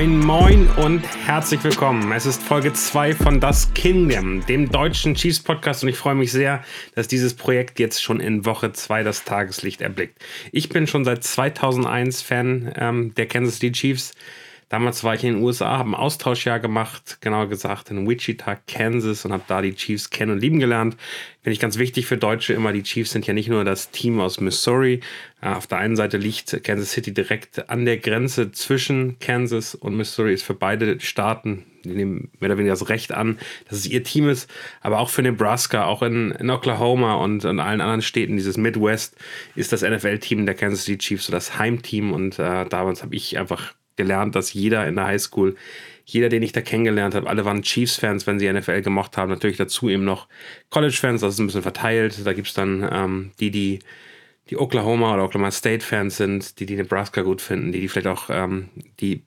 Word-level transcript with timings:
Moin, 0.00 0.18
moin 0.18 0.66
und 0.82 1.02
herzlich 1.26 1.62
willkommen. 1.62 2.10
Es 2.12 2.24
ist 2.24 2.42
Folge 2.42 2.72
2 2.72 3.14
von 3.14 3.38
Das 3.38 3.74
Kingdom, 3.74 4.46
dem 4.46 4.70
deutschen 4.70 5.14
Chiefs 5.14 5.40
Podcast 5.40 5.82
und 5.82 5.90
ich 5.90 5.98
freue 5.98 6.14
mich 6.14 6.32
sehr, 6.32 6.64
dass 6.94 7.06
dieses 7.06 7.34
Projekt 7.34 7.78
jetzt 7.78 8.02
schon 8.02 8.18
in 8.18 8.46
Woche 8.46 8.72
2 8.72 9.02
das 9.02 9.24
Tageslicht 9.24 9.82
erblickt. 9.82 10.18
Ich 10.52 10.70
bin 10.70 10.86
schon 10.86 11.04
seit 11.04 11.22
2001 11.22 12.22
Fan 12.22 12.72
ähm, 12.76 13.14
der 13.14 13.26
Kansas 13.26 13.56
City 13.56 13.72
Chiefs. 13.72 14.12
Damals 14.70 15.02
war 15.02 15.16
ich 15.16 15.24
in 15.24 15.34
den 15.34 15.42
USA, 15.42 15.78
habe 15.78 15.90
ein 15.90 15.94
Austauschjahr 15.96 16.60
gemacht, 16.60 17.18
genauer 17.20 17.48
gesagt 17.48 17.90
in 17.90 18.08
Wichita, 18.08 18.54
Kansas 18.68 19.24
und 19.24 19.32
habe 19.32 19.42
da 19.48 19.62
die 19.62 19.74
Chiefs 19.74 20.10
kennen 20.10 20.30
und 20.30 20.38
lieben 20.38 20.60
gelernt. 20.60 20.96
Finde 21.42 21.54
ich 21.54 21.58
ganz 21.58 21.76
wichtig 21.76 22.06
für 22.06 22.16
Deutsche 22.16 22.52
immer, 22.52 22.72
die 22.72 22.84
Chiefs 22.84 23.10
sind 23.10 23.26
ja 23.26 23.34
nicht 23.34 23.48
nur 23.48 23.64
das 23.64 23.90
Team 23.90 24.20
aus 24.20 24.40
Missouri. 24.40 25.00
Auf 25.40 25.66
der 25.66 25.78
einen 25.78 25.96
Seite 25.96 26.18
liegt 26.18 26.62
Kansas 26.62 26.92
City 26.92 27.12
direkt 27.12 27.68
an 27.68 27.84
der 27.84 27.96
Grenze 27.96 28.52
zwischen 28.52 29.18
Kansas 29.18 29.74
und 29.74 29.96
Missouri, 29.96 30.34
ist 30.34 30.44
für 30.44 30.54
beide 30.54 31.00
Staaten, 31.00 31.66
die 31.82 31.88
nehmen 31.88 32.30
mehr 32.38 32.50
oder 32.50 32.58
weniger 32.58 32.74
das 32.74 32.88
Recht 32.88 33.10
an, 33.10 33.40
dass 33.68 33.78
es 33.78 33.88
ihr 33.88 34.04
Team 34.04 34.28
ist, 34.28 34.48
aber 34.82 35.00
auch 35.00 35.10
für 35.10 35.22
Nebraska, 35.22 35.86
auch 35.86 36.02
in, 36.04 36.30
in 36.30 36.48
Oklahoma 36.48 37.14
und 37.14 37.44
in 37.44 37.58
allen 37.58 37.80
anderen 37.80 38.02
Städten 38.02 38.36
dieses 38.36 38.56
Midwest 38.56 39.16
ist 39.56 39.72
das 39.72 39.82
NFL-Team 39.82 40.46
der 40.46 40.54
Kansas 40.54 40.84
City 40.84 40.98
Chiefs 40.98 41.26
so 41.26 41.32
das 41.32 41.58
Heimteam 41.58 42.12
und 42.12 42.38
äh, 42.38 42.66
damals 42.66 43.02
habe 43.02 43.16
ich 43.16 43.36
einfach 43.36 43.74
gelernt, 44.00 44.34
dass 44.34 44.52
jeder 44.52 44.86
in 44.86 44.96
der 44.96 45.06
Highschool, 45.06 45.56
jeder, 46.04 46.28
den 46.28 46.42
ich 46.42 46.52
da 46.52 46.60
kennengelernt 46.60 47.14
habe, 47.14 47.28
alle 47.28 47.44
waren 47.44 47.62
Chiefs-Fans, 47.62 48.26
wenn 48.26 48.38
sie 48.38 48.50
NFL 48.50 48.82
gemacht 48.82 49.16
haben. 49.16 49.30
Natürlich 49.30 49.58
dazu 49.58 49.88
eben 49.88 50.04
noch 50.04 50.26
College-Fans, 50.70 51.20
das 51.20 51.34
ist 51.34 51.40
ein 51.40 51.46
bisschen 51.46 51.62
verteilt. 51.62 52.24
Da 52.24 52.32
gibt 52.32 52.48
es 52.48 52.54
dann 52.54 52.88
ähm, 52.90 53.30
die, 53.38 53.50
die 53.50 53.78
die 54.48 54.56
Oklahoma 54.56 55.14
oder 55.14 55.24
Oklahoma 55.24 55.52
State-Fans 55.52 56.16
sind, 56.16 56.58
die 56.58 56.66
die 56.66 56.74
Nebraska 56.74 57.22
gut 57.22 57.40
finden, 57.40 57.70
die 57.70 57.80
die 57.80 57.88
vielleicht 57.88 58.08
auch 58.08 58.30
ähm, 58.30 58.68
die 58.98 59.22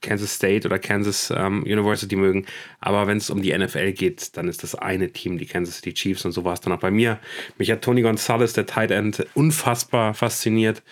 Kansas 0.00 0.34
State 0.34 0.66
oder 0.66 0.78
Kansas 0.78 1.32
ähm, 1.34 1.62
University 1.62 2.16
mögen. 2.16 2.46
Aber 2.80 3.06
wenn 3.06 3.16
es 3.16 3.30
um 3.30 3.42
die 3.42 3.56
NFL 3.56 3.92
geht, 3.92 4.36
dann 4.36 4.48
ist 4.48 4.62
das 4.62 4.74
eine 4.74 5.10
Team 5.12 5.38
die 5.38 5.46
Kansas 5.46 5.76
City 5.76 5.94
Chiefs 5.94 6.24
und 6.24 6.32
so 6.32 6.44
war 6.44 6.52
es 6.52 6.60
dann 6.60 6.72
auch 6.72 6.80
bei 6.80 6.90
mir. 6.90 7.18
Mich 7.58 7.70
hat 7.70 7.82
Tony 7.82 8.02
Gonzalez, 8.02 8.52
der 8.52 8.66
Tight 8.66 8.90
End, 8.90 9.26
unfassbar 9.34 10.14
fasziniert 10.14 10.82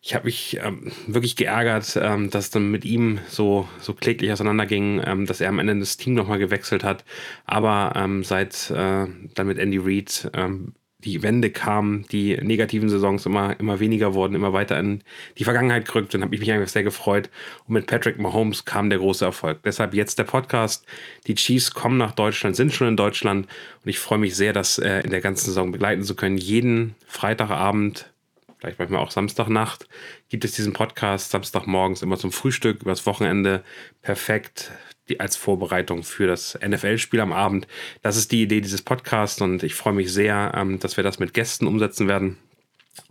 ich 0.00 0.14
habe 0.14 0.26
mich 0.26 0.58
ähm, 0.62 0.92
wirklich 1.06 1.36
geärgert, 1.36 1.98
ähm, 2.00 2.30
dass 2.30 2.50
dann 2.50 2.70
mit 2.70 2.84
ihm 2.84 3.18
so, 3.28 3.68
so 3.80 3.94
kläglich 3.94 4.32
auseinanderging, 4.32 5.02
ähm, 5.04 5.26
dass 5.26 5.40
er 5.40 5.48
am 5.48 5.58
Ende 5.58 5.78
das 5.78 5.96
Team 5.96 6.14
nochmal 6.14 6.38
gewechselt 6.38 6.84
hat. 6.84 7.04
Aber 7.46 7.92
ähm, 7.96 8.22
seit 8.22 8.70
äh, 8.70 9.06
dann 9.34 9.46
mit 9.46 9.58
Andy 9.58 9.78
Reid 9.78 10.30
ähm, 10.34 10.74
die 11.04 11.22
Wende 11.22 11.50
kam, 11.50 12.04
die 12.10 12.36
negativen 12.42 12.88
Saisons 12.88 13.24
immer, 13.24 13.58
immer 13.60 13.78
weniger 13.78 14.14
wurden, 14.14 14.34
immer 14.34 14.52
weiter 14.52 14.78
in 14.80 15.02
die 15.38 15.44
Vergangenheit 15.44 15.86
gerückt, 15.86 16.12
dann 16.12 16.22
habe 16.22 16.34
ich 16.34 16.40
mich 16.40 16.50
einfach 16.50 16.68
sehr 16.68 16.82
gefreut. 16.82 17.30
Und 17.66 17.74
mit 17.74 17.86
Patrick 17.86 18.18
Mahomes 18.18 18.64
kam 18.64 18.90
der 18.90 18.98
große 18.98 19.24
Erfolg. 19.24 19.62
Deshalb 19.64 19.94
jetzt 19.94 20.18
der 20.18 20.24
Podcast. 20.24 20.86
Die 21.28 21.36
Chiefs 21.36 21.72
kommen 21.72 21.98
nach 21.98 22.12
Deutschland, 22.12 22.56
sind 22.56 22.72
schon 22.72 22.88
in 22.88 22.96
Deutschland 22.96 23.46
und 23.84 23.88
ich 23.88 24.00
freue 24.00 24.18
mich 24.18 24.34
sehr, 24.34 24.52
das 24.52 24.78
äh, 24.78 25.00
in 25.00 25.10
der 25.10 25.20
ganzen 25.20 25.46
Saison 25.46 25.70
begleiten 25.70 26.02
zu 26.02 26.16
können. 26.16 26.36
Jeden 26.36 26.96
Freitagabend 27.06 28.12
vielleicht 28.58 28.78
manchmal 28.78 29.00
auch 29.00 29.10
Samstagnacht, 29.10 29.88
gibt 30.28 30.44
es 30.44 30.52
diesen 30.52 30.72
Podcast 30.72 31.30
Samstagmorgens 31.30 32.02
immer 32.02 32.18
zum 32.18 32.32
Frühstück, 32.32 32.82
übers 32.82 33.06
Wochenende. 33.06 33.62
Perfekt 34.02 34.72
die, 35.08 35.20
als 35.20 35.36
Vorbereitung 35.36 36.02
für 36.02 36.26
das 36.26 36.58
NFL-Spiel 36.66 37.20
am 37.20 37.32
Abend. 37.32 37.66
Das 38.02 38.16
ist 38.16 38.32
die 38.32 38.42
Idee 38.42 38.60
dieses 38.60 38.82
Podcasts 38.82 39.40
und 39.40 39.62
ich 39.62 39.74
freue 39.74 39.94
mich 39.94 40.12
sehr, 40.12 40.52
ähm, 40.54 40.78
dass 40.78 40.96
wir 40.96 41.04
das 41.04 41.18
mit 41.18 41.34
Gästen 41.34 41.66
umsetzen 41.66 42.08
werden. 42.08 42.36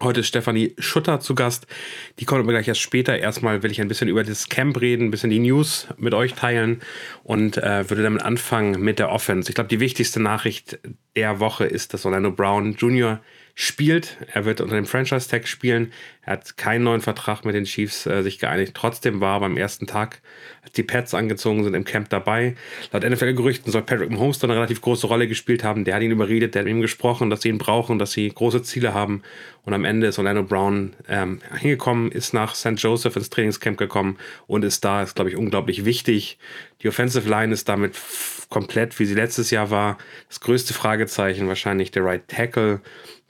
Heute 0.01 0.19
ist 0.19 0.27
Stefanie 0.27 0.75
Schutter 0.77 1.21
zu 1.21 1.33
Gast. 1.33 1.65
Die 2.19 2.25
kommt 2.25 2.41
aber 2.41 2.51
gleich 2.51 2.67
erst 2.67 2.81
später. 2.81 3.17
Erstmal 3.17 3.63
will 3.63 3.71
ich 3.71 3.79
ein 3.79 3.87
bisschen 3.87 4.09
über 4.09 4.23
das 4.23 4.49
Camp 4.49 4.79
reden, 4.81 5.05
ein 5.05 5.11
bisschen 5.11 5.29
die 5.29 5.39
News 5.39 5.87
mit 5.97 6.13
euch 6.13 6.33
teilen 6.33 6.81
und 7.23 7.57
äh, 7.57 7.89
würde 7.89 8.03
damit 8.03 8.21
anfangen 8.21 8.81
mit 8.81 8.99
der 8.99 9.09
Offense. 9.09 9.49
Ich 9.49 9.55
glaube, 9.55 9.69
die 9.69 9.79
wichtigste 9.79 10.19
Nachricht 10.19 10.77
der 11.15 11.39
Woche 11.39 11.65
ist, 11.65 11.93
dass 11.93 12.05
Orlando 12.05 12.31
Brown 12.31 12.73
Jr 12.73 13.21
spielt. 13.59 14.17
Er 14.31 14.45
wird 14.45 14.61
unter 14.61 14.75
dem 14.75 14.85
Franchise-Tag 14.85 15.47
spielen. 15.47 15.91
Er 16.21 16.33
hat 16.33 16.57
keinen 16.57 16.83
neuen 16.83 17.01
Vertrag 17.01 17.43
mit 17.43 17.55
den 17.55 17.63
Chiefs 17.63 18.05
äh, 18.05 18.21
sich 18.21 18.37
geeinigt. 18.37 18.73
Trotzdem 18.75 19.19
war 19.19 19.39
beim 19.39 19.57
ersten 19.57 19.87
Tag, 19.87 20.21
als 20.61 20.73
die 20.73 20.83
Pets 20.83 21.15
angezogen 21.15 21.63
sind, 21.63 21.73
im 21.73 21.83
Camp 21.83 22.07
dabei. 22.09 22.55
Laut 22.91 23.03
NFL-Gerüchten 23.03 23.71
soll 23.71 23.81
Patrick 23.81 24.11
Mahomes 24.11 24.37
dann 24.37 24.51
eine 24.51 24.59
relativ 24.59 24.81
große 24.81 25.07
Rolle 25.07 25.27
gespielt 25.27 25.63
haben. 25.63 25.85
Der 25.85 25.95
hat 25.95 26.03
ihn 26.03 26.11
überredet, 26.11 26.53
der 26.53 26.59
hat 26.59 26.65
mit 26.65 26.75
ihm 26.75 26.81
gesprochen, 26.81 27.31
dass 27.31 27.41
sie 27.41 27.49
ihn 27.49 27.57
brauchen, 27.57 27.97
dass 27.97 28.11
sie 28.11 28.29
große 28.29 28.61
Ziele 28.61 28.93
haben. 28.93 29.23
Und 29.63 29.73
am 29.73 29.85
Ende 29.85 30.05
ist 30.05 30.19
Orlando 30.19 30.43
Brown 30.43 30.93
ähm, 31.09 31.39
hingekommen, 31.57 32.11
ist 32.11 32.35
nach 32.35 32.53
St. 32.53 32.75
Joseph 32.75 33.15
ins 33.15 33.31
Trainingscamp 33.31 33.79
gekommen 33.79 34.19
und 34.45 34.65
ist 34.65 34.85
da, 34.85 35.01
ist 35.01 35.15
glaube 35.15 35.31
ich 35.31 35.35
unglaublich 35.35 35.83
wichtig. 35.83 36.37
Die 36.83 36.89
Offensive 36.89 37.27
Line 37.27 37.51
ist 37.51 37.67
damit 37.67 37.95
komplett, 38.49 38.99
wie 38.99 39.05
sie 39.05 39.15
letztes 39.15 39.49
Jahr 39.49 39.71
war. 39.71 39.97
Das 40.29 40.41
größte 40.41 40.75
Fragezeichen 40.75 41.47
wahrscheinlich 41.47 41.89
der 41.89 42.05
Right 42.05 42.27
Tackle. 42.27 42.81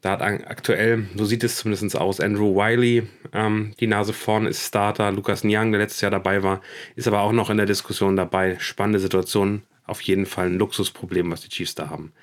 Da 0.01 0.11
hat 0.11 0.21
aktuell, 0.21 1.07
so 1.15 1.25
sieht 1.25 1.43
es 1.43 1.55
zumindest 1.57 1.97
aus, 1.97 2.19
Andrew 2.19 2.55
Wiley 2.55 3.07
ähm, 3.33 3.73
die 3.79 3.87
Nase 3.87 4.13
vorn, 4.13 4.45
ist 4.45 4.65
Starter. 4.65 5.11
Lukas 5.11 5.43
Nyang, 5.43 5.71
der 5.71 5.81
letztes 5.81 6.01
Jahr 6.01 6.11
dabei 6.11 6.43
war, 6.43 6.61
ist 6.95 7.07
aber 7.07 7.21
auch 7.21 7.31
noch 7.31 7.49
in 7.49 7.57
der 7.57 7.65
Diskussion 7.65 8.15
dabei. 8.15 8.57
Spannende 8.59 8.99
Situation, 8.99 9.63
auf 9.85 10.01
jeden 10.01 10.27
Fall 10.27 10.47
ein 10.47 10.59
Luxusproblem, 10.59 11.31
was 11.31 11.41
die 11.41 11.49
Chiefs 11.49 11.75
da 11.75 11.89
haben. 11.89 12.13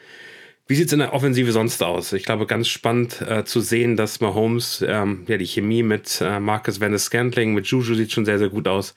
Wie 0.67 0.77
sieht 0.77 0.87
es 0.87 0.95
in 0.95 1.01
der 1.01 1.13
Offensive 1.13 1.53
sonst 1.53 1.83
aus? 1.83 2.15
Ich 2.15 2.25
glaube, 2.25 2.47
ganz 2.47 2.69
spannend 2.69 3.21
äh, 3.21 3.45
zu 3.45 3.61
sehen, 3.61 3.99
dass 3.99 4.23
Mahomes, 4.23 4.83
ähm, 4.89 5.25
ja, 5.29 5.37
die 5.37 5.45
Chemie 5.47 5.83
mit 5.83 6.23
äh, 6.23 6.41
Marcus 6.41 6.81
Van 6.81 6.99
Scantling, 6.99 7.53
mit 7.53 7.67
Juju 7.67 7.95
sieht 7.95 8.13
schon 8.13 8.25
sehr, 8.25 8.39
sehr 8.39 8.49
gut 8.49 8.67
aus. 8.67 8.95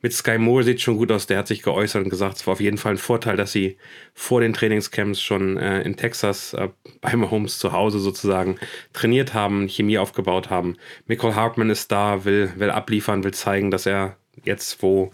Mit 0.00 0.14
Sky 0.14 0.38
Moore 0.38 0.64
sieht 0.64 0.80
schon 0.80 0.96
gut 0.96 1.12
aus. 1.12 1.26
Der 1.26 1.36
hat 1.36 1.46
sich 1.46 1.60
geäußert 1.60 2.04
und 2.04 2.08
gesagt, 2.08 2.38
es 2.38 2.46
war 2.46 2.52
auf 2.52 2.60
jeden 2.62 2.78
Fall 2.78 2.92
ein 2.92 2.98
Vorteil, 2.98 3.36
dass 3.36 3.52
sie 3.52 3.76
vor 4.14 4.40
den 4.40 4.54
Trainingscamps 4.54 5.20
schon 5.20 5.58
äh, 5.58 5.82
in 5.82 5.94
Texas 5.98 6.54
äh, 6.54 6.70
bei 7.02 7.14
Mahomes 7.14 7.58
zu 7.58 7.72
Hause 7.72 7.98
sozusagen 7.98 8.58
trainiert 8.94 9.34
haben, 9.34 9.68
Chemie 9.68 9.98
aufgebaut 9.98 10.48
haben. 10.48 10.78
Michael 11.06 11.34
Hartman 11.34 11.68
ist 11.68 11.92
da, 11.92 12.24
will, 12.24 12.50
will 12.56 12.70
abliefern, 12.70 13.24
will 13.24 13.34
zeigen, 13.34 13.70
dass 13.70 13.84
er 13.84 14.16
jetzt, 14.46 14.82
wo 14.82 15.12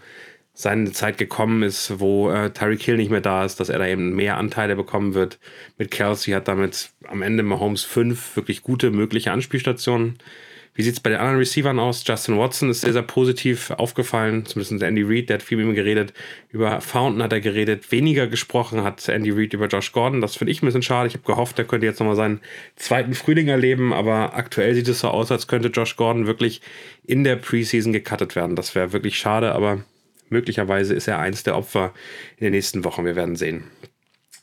seine 0.59 0.91
Zeit 0.91 1.19
gekommen 1.19 1.61
ist, 1.61 1.99
wo 1.99 2.31
äh, 2.31 2.49
Tyreek 2.49 2.81
Hill 2.81 2.97
nicht 2.97 3.11
mehr 3.11 3.21
da 3.21 3.45
ist, 3.45 3.59
dass 3.59 3.69
er 3.69 3.77
da 3.77 3.85
eben 3.85 4.15
mehr 4.15 4.37
Anteile 4.37 4.75
bekommen 4.75 5.13
wird. 5.13 5.37
Mit 5.77 5.91
Kelsey 5.91 6.33
hat 6.33 6.47
damit 6.47 6.89
am 7.07 7.21
Ende 7.21 7.43
Mahomes 7.43 7.83
fünf 7.83 8.35
wirklich 8.35 8.63
gute 8.63 8.89
mögliche 8.89 9.31
Anspielstationen. 9.31 10.17
Wie 10.73 10.81
sieht 10.81 10.93
es 10.93 10.99
bei 10.99 11.11
den 11.11 11.19
anderen 11.19 11.37
Receivern 11.37 11.77
aus? 11.77 12.03
Justin 12.07 12.39
Watson 12.39 12.71
ist 12.71 12.81
sehr, 12.81 12.93
sehr 12.93 13.03
positiv 13.03 13.69
aufgefallen, 13.69 14.47
zumindest 14.47 14.81
Andy 14.81 15.03
Reid, 15.03 15.29
der 15.29 15.35
hat 15.35 15.43
viel 15.43 15.59
mit 15.59 15.67
ihm 15.67 15.75
geredet. 15.75 16.11
Über 16.49 16.81
Fountain 16.81 17.21
hat 17.21 17.33
er 17.33 17.39
geredet, 17.39 17.91
weniger 17.91 18.25
gesprochen 18.25 18.83
hat 18.83 19.07
Andy 19.09 19.29
Reid 19.29 19.53
über 19.53 19.67
Josh 19.67 19.91
Gordon. 19.91 20.21
Das 20.21 20.37
finde 20.37 20.51
ich 20.51 20.63
ein 20.63 20.65
bisschen 20.65 20.81
schade. 20.81 21.07
Ich 21.07 21.13
habe 21.13 21.23
gehofft, 21.23 21.59
er 21.59 21.65
könnte 21.65 21.85
jetzt 21.85 21.99
nochmal 21.99 22.15
seinen 22.15 22.41
zweiten 22.77 23.13
Frühling 23.13 23.47
erleben, 23.47 23.93
aber 23.93 24.35
aktuell 24.35 24.73
sieht 24.73 24.87
es 24.87 25.01
so 25.01 25.09
aus, 25.09 25.31
als 25.31 25.45
könnte 25.45 25.67
Josh 25.67 25.97
Gordon 25.97 26.25
wirklich 26.25 26.61
in 27.05 27.23
der 27.23 27.35
Preseason 27.35 27.93
gecuttet 27.93 28.35
werden. 28.35 28.55
Das 28.55 28.73
wäre 28.73 28.91
wirklich 28.91 29.19
schade, 29.19 29.53
aber 29.53 29.83
möglicherweise 30.29 30.93
ist 30.93 31.07
er 31.07 31.19
eins 31.19 31.43
der 31.43 31.55
Opfer 31.55 31.93
in 32.37 32.45
den 32.45 32.53
nächsten 32.53 32.83
Wochen. 32.83 33.05
Wir 33.05 33.15
werden 33.15 33.35
sehen. 33.35 33.63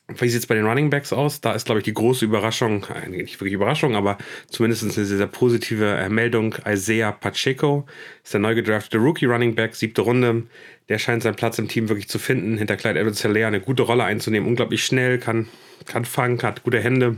Wie 0.07 0.29
sieht 0.29 0.41
es 0.41 0.47
bei 0.47 0.55
den 0.55 0.67
Running 0.67 0.91
Backs 0.91 1.15
aus? 1.15 1.41
Da 1.41 1.55
ist, 1.55 1.65
glaube 1.65 1.79
ich, 1.79 1.85
die 1.85 1.95
große 1.95 2.27
Überraschung, 2.27 2.85
äh, 2.95 3.09
nicht 3.09 3.41
wirklich 3.41 3.55
Überraschung, 3.55 3.97
aber 3.97 4.19
zumindest 4.51 4.83
eine 4.83 4.93
sehr, 4.93 5.05
sehr 5.07 5.27
positive 5.27 5.97
äh, 5.97 6.11
Meldung. 6.11 6.55
Isaiah 6.69 7.11
Pacheco 7.11 7.87
ist 8.23 8.35
der 8.35 8.41
neu 8.41 8.55
gedraftete 8.55 8.99
Rookie 8.99 9.25
Running 9.25 9.55
Back, 9.55 9.75
siebte 9.75 10.03
Runde. 10.03 10.43
Der 10.91 10.99
scheint 10.99 11.23
seinen 11.23 11.37
Platz 11.37 11.59
im 11.59 11.69
Team 11.69 11.89
wirklich 11.89 12.09
zu 12.09 12.19
finden, 12.19 12.59
hinter 12.59 12.77
Clyde 12.77 13.01
edwards 13.01 13.23
hilaire 13.23 13.49
eine 13.49 13.61
gute 13.61 13.85
Rolle 13.85 14.05
einzunehmen, 14.05 14.47
unglaublich 14.47 14.85
schnell, 14.85 15.17
kann, 15.17 15.49
kann 15.87 16.05
fangen, 16.05 16.43
hat 16.43 16.65
gute 16.65 16.81
Hände. 16.81 17.17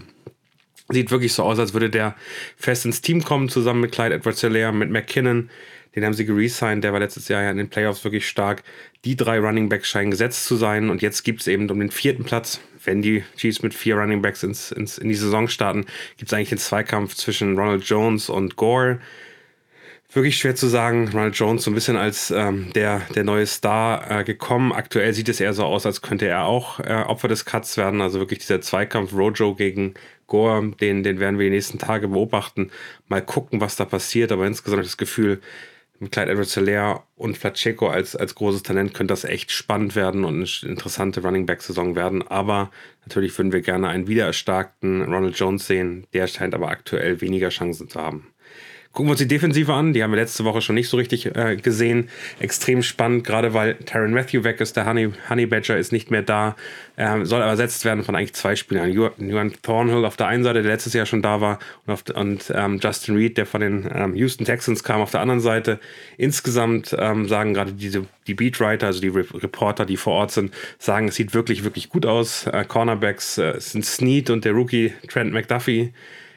Sieht 0.88 1.10
wirklich 1.10 1.32
so 1.32 1.42
aus, 1.42 1.58
als 1.58 1.72
würde 1.72 1.90
der 1.90 2.14
fest 2.56 2.84
ins 2.84 3.00
Team 3.00 3.24
kommen, 3.24 3.48
zusammen 3.48 3.80
mit 3.80 3.90
Clyde 3.90 4.14
edwards 4.14 4.42
hilaire 4.42 4.72
mit 4.72 4.90
McKinnon. 4.90 5.50
Den 5.96 6.04
haben 6.04 6.12
sie 6.12 6.26
geresigned, 6.26 6.84
der 6.84 6.92
war 6.92 7.00
letztes 7.00 7.28
Jahr 7.28 7.42
ja 7.42 7.50
in 7.50 7.56
den 7.56 7.70
Playoffs 7.70 8.04
wirklich 8.04 8.28
stark. 8.28 8.62
Die 9.06 9.16
drei 9.16 9.38
Running 9.38 9.70
Backs 9.70 9.88
scheinen 9.88 10.10
gesetzt 10.10 10.44
zu 10.44 10.56
sein 10.56 10.90
und 10.90 11.00
jetzt 11.00 11.22
gibt 11.22 11.40
es 11.40 11.46
eben 11.46 11.70
um 11.70 11.80
den 11.80 11.90
vierten 11.90 12.24
Platz, 12.24 12.60
wenn 12.84 13.00
die 13.00 13.24
Chiefs 13.36 13.62
mit 13.62 13.72
vier 13.72 13.96
Running 13.96 14.20
Backs 14.20 14.42
ins, 14.42 14.72
ins, 14.72 14.98
in 14.98 15.08
die 15.08 15.14
Saison 15.14 15.48
starten, 15.48 15.86
gibt 16.18 16.30
es 16.30 16.34
eigentlich 16.34 16.50
den 16.50 16.58
Zweikampf 16.58 17.14
zwischen 17.14 17.58
Ronald 17.58 17.82
Jones 17.84 18.28
und 18.28 18.56
Gore. 18.56 19.00
Wirklich 20.12 20.36
schwer 20.36 20.54
zu 20.54 20.66
sagen. 20.66 21.08
Ronald 21.08 21.34
Jones 21.34 21.64
so 21.64 21.70
ein 21.70 21.74
bisschen 21.74 21.96
als 21.96 22.30
ähm, 22.30 22.72
der, 22.74 23.00
der 23.14 23.24
neue 23.24 23.46
Star 23.46 24.20
äh, 24.20 24.24
gekommen. 24.24 24.72
Aktuell 24.72 25.12
sieht 25.14 25.28
es 25.28 25.40
eher 25.40 25.52
so 25.52 25.64
aus, 25.64 25.84
als 25.84 26.00
könnte 26.00 26.26
er 26.26 26.44
auch 26.44 26.78
äh, 26.80 27.04
Opfer 27.06 27.28
des 27.28 27.44
Cuts 27.44 27.76
werden. 27.76 28.00
Also 28.00 28.18
wirklich 28.18 28.38
dieser 28.38 28.60
Zweikampf 28.60 29.12
Rojo 29.12 29.54
gegen 29.54 29.94
Gore, 30.26 30.72
den, 30.80 31.02
den 31.02 31.20
werden 31.20 31.38
wir 31.38 31.46
die 31.46 31.54
nächsten 31.56 31.78
Tage 31.78 32.08
beobachten. 32.08 32.70
Mal 33.08 33.20
gucken, 33.20 33.60
was 33.60 33.76
da 33.76 33.84
passiert. 33.84 34.32
Aber 34.32 34.46
insgesamt 34.46 34.84
das 34.84 34.96
Gefühl, 34.96 35.40
mit 35.98 36.12
Clyde 36.12 36.32
edwards 36.32 36.54
hilaire 36.54 37.02
und 37.14 37.36
Flacheco 37.36 37.88
als, 37.88 38.16
als 38.16 38.34
großes 38.34 38.62
Talent 38.62 38.94
könnte 38.94 39.12
das 39.12 39.24
echt 39.24 39.50
spannend 39.50 39.96
werden 39.96 40.24
und 40.24 40.34
eine 40.34 40.70
interessante 40.70 41.22
Running 41.22 41.46
Back 41.46 41.62
Saison 41.62 41.94
werden. 41.96 42.26
Aber 42.26 42.70
natürlich 43.02 43.36
würden 43.38 43.52
wir 43.52 43.62
gerne 43.62 43.88
einen 43.88 44.08
wiedererstarkten 44.08 45.02
Ronald 45.02 45.38
Jones 45.38 45.66
sehen. 45.66 46.06
Der 46.12 46.26
scheint 46.26 46.54
aber 46.54 46.68
aktuell 46.68 47.20
weniger 47.20 47.48
Chancen 47.48 47.88
zu 47.88 48.00
haben. 48.00 48.32
Gucken 48.96 49.08
wir 49.08 49.10
uns 49.10 49.20
die 49.20 49.28
Defensive 49.28 49.74
an. 49.74 49.92
Die 49.92 50.02
haben 50.02 50.10
wir 50.10 50.16
letzte 50.16 50.46
Woche 50.46 50.62
schon 50.62 50.74
nicht 50.74 50.88
so 50.88 50.96
richtig 50.96 51.26
äh, 51.36 51.56
gesehen. 51.56 52.08
Extrem 52.40 52.82
spannend, 52.82 53.24
gerade 53.24 53.52
weil 53.52 53.74
Taron 53.74 54.14
Matthew 54.14 54.42
weg 54.42 54.58
ist. 54.58 54.74
Der 54.74 54.86
Honey, 54.86 55.10
Honey 55.28 55.44
Badger 55.44 55.76
ist 55.76 55.92
nicht 55.92 56.10
mehr 56.10 56.22
da. 56.22 56.56
Ähm, 56.96 57.26
soll 57.26 57.42
aber 57.42 57.50
ersetzt 57.50 57.84
werden 57.84 58.04
von 58.04 58.16
eigentlich 58.16 58.32
zwei 58.32 58.56
Spielern. 58.56 58.90
Juan 58.90 59.52
Thornhill 59.60 60.06
auf 60.06 60.16
der 60.16 60.28
einen 60.28 60.44
Seite, 60.44 60.62
der 60.62 60.72
letztes 60.72 60.94
Jahr 60.94 61.04
schon 61.04 61.20
da 61.20 61.42
war, 61.42 61.58
und, 61.84 61.92
auf, 61.92 62.04
und 62.14 62.50
ähm, 62.54 62.80
Justin 62.82 63.16
Reed, 63.16 63.36
der 63.36 63.44
von 63.44 63.60
den 63.60 63.86
ähm, 63.94 64.14
Houston 64.14 64.46
Texans 64.46 64.82
kam, 64.82 65.02
auf 65.02 65.10
der 65.10 65.20
anderen 65.20 65.40
Seite. 65.40 65.78
Insgesamt 66.16 66.96
ähm, 66.98 67.28
sagen 67.28 67.52
gerade 67.52 67.74
diese 67.74 68.06
die 68.26 68.32
Beatwriter, 68.32 68.86
also 68.86 69.02
die 69.02 69.08
Re 69.08 69.26
Reporter, 69.34 69.84
die 69.84 69.98
vor 69.98 70.14
Ort 70.14 70.30
sind, 70.30 70.54
sagen, 70.78 71.08
es 71.08 71.16
sieht 71.16 71.34
wirklich, 71.34 71.64
wirklich 71.64 71.90
gut 71.90 72.06
aus. 72.06 72.46
Äh, 72.46 72.64
Cornerbacks 72.66 73.36
äh, 73.36 73.60
sind 73.60 73.84
Snead 73.84 74.30
und 74.30 74.46
der 74.46 74.52
Rookie 74.52 74.94
Trent 75.06 75.34
McDuffie 75.34 75.92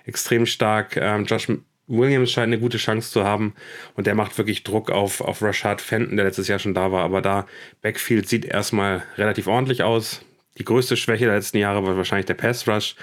extrem 0.05 0.45
stark. 0.45 0.97
Ähm, 0.97 1.23
Josh 1.23 1.47
Williams 1.89 2.31
scheint 2.31 2.47
eine 2.47 2.59
gute 2.59 2.77
Chance 2.77 3.11
zu 3.11 3.23
haben 3.23 3.53
und 3.95 4.07
der 4.07 4.15
macht 4.15 4.37
wirklich 4.37 4.63
Druck 4.63 4.91
auf, 4.91 5.21
auf 5.21 5.41
Rashad 5.41 5.81
Fenton, 5.81 6.15
der 6.15 6.25
letztes 6.25 6.47
Jahr 6.47 6.59
schon 6.59 6.73
da 6.73 6.91
war. 6.91 7.03
Aber 7.03 7.21
da 7.21 7.47
Backfield 7.81 8.29
sieht 8.29 8.45
erstmal 8.45 9.03
relativ 9.17 9.47
ordentlich 9.47 9.83
aus. 9.83 10.21
Die 10.57 10.65
größte 10.65 10.95
Schwäche 10.95 11.25
der 11.25 11.35
letzten 11.35 11.57
Jahre 11.57 11.85
war 11.85 11.97
wahrscheinlich 11.97 12.27
der 12.27 12.35
Pass 12.35 12.67
Rush. 12.67 12.95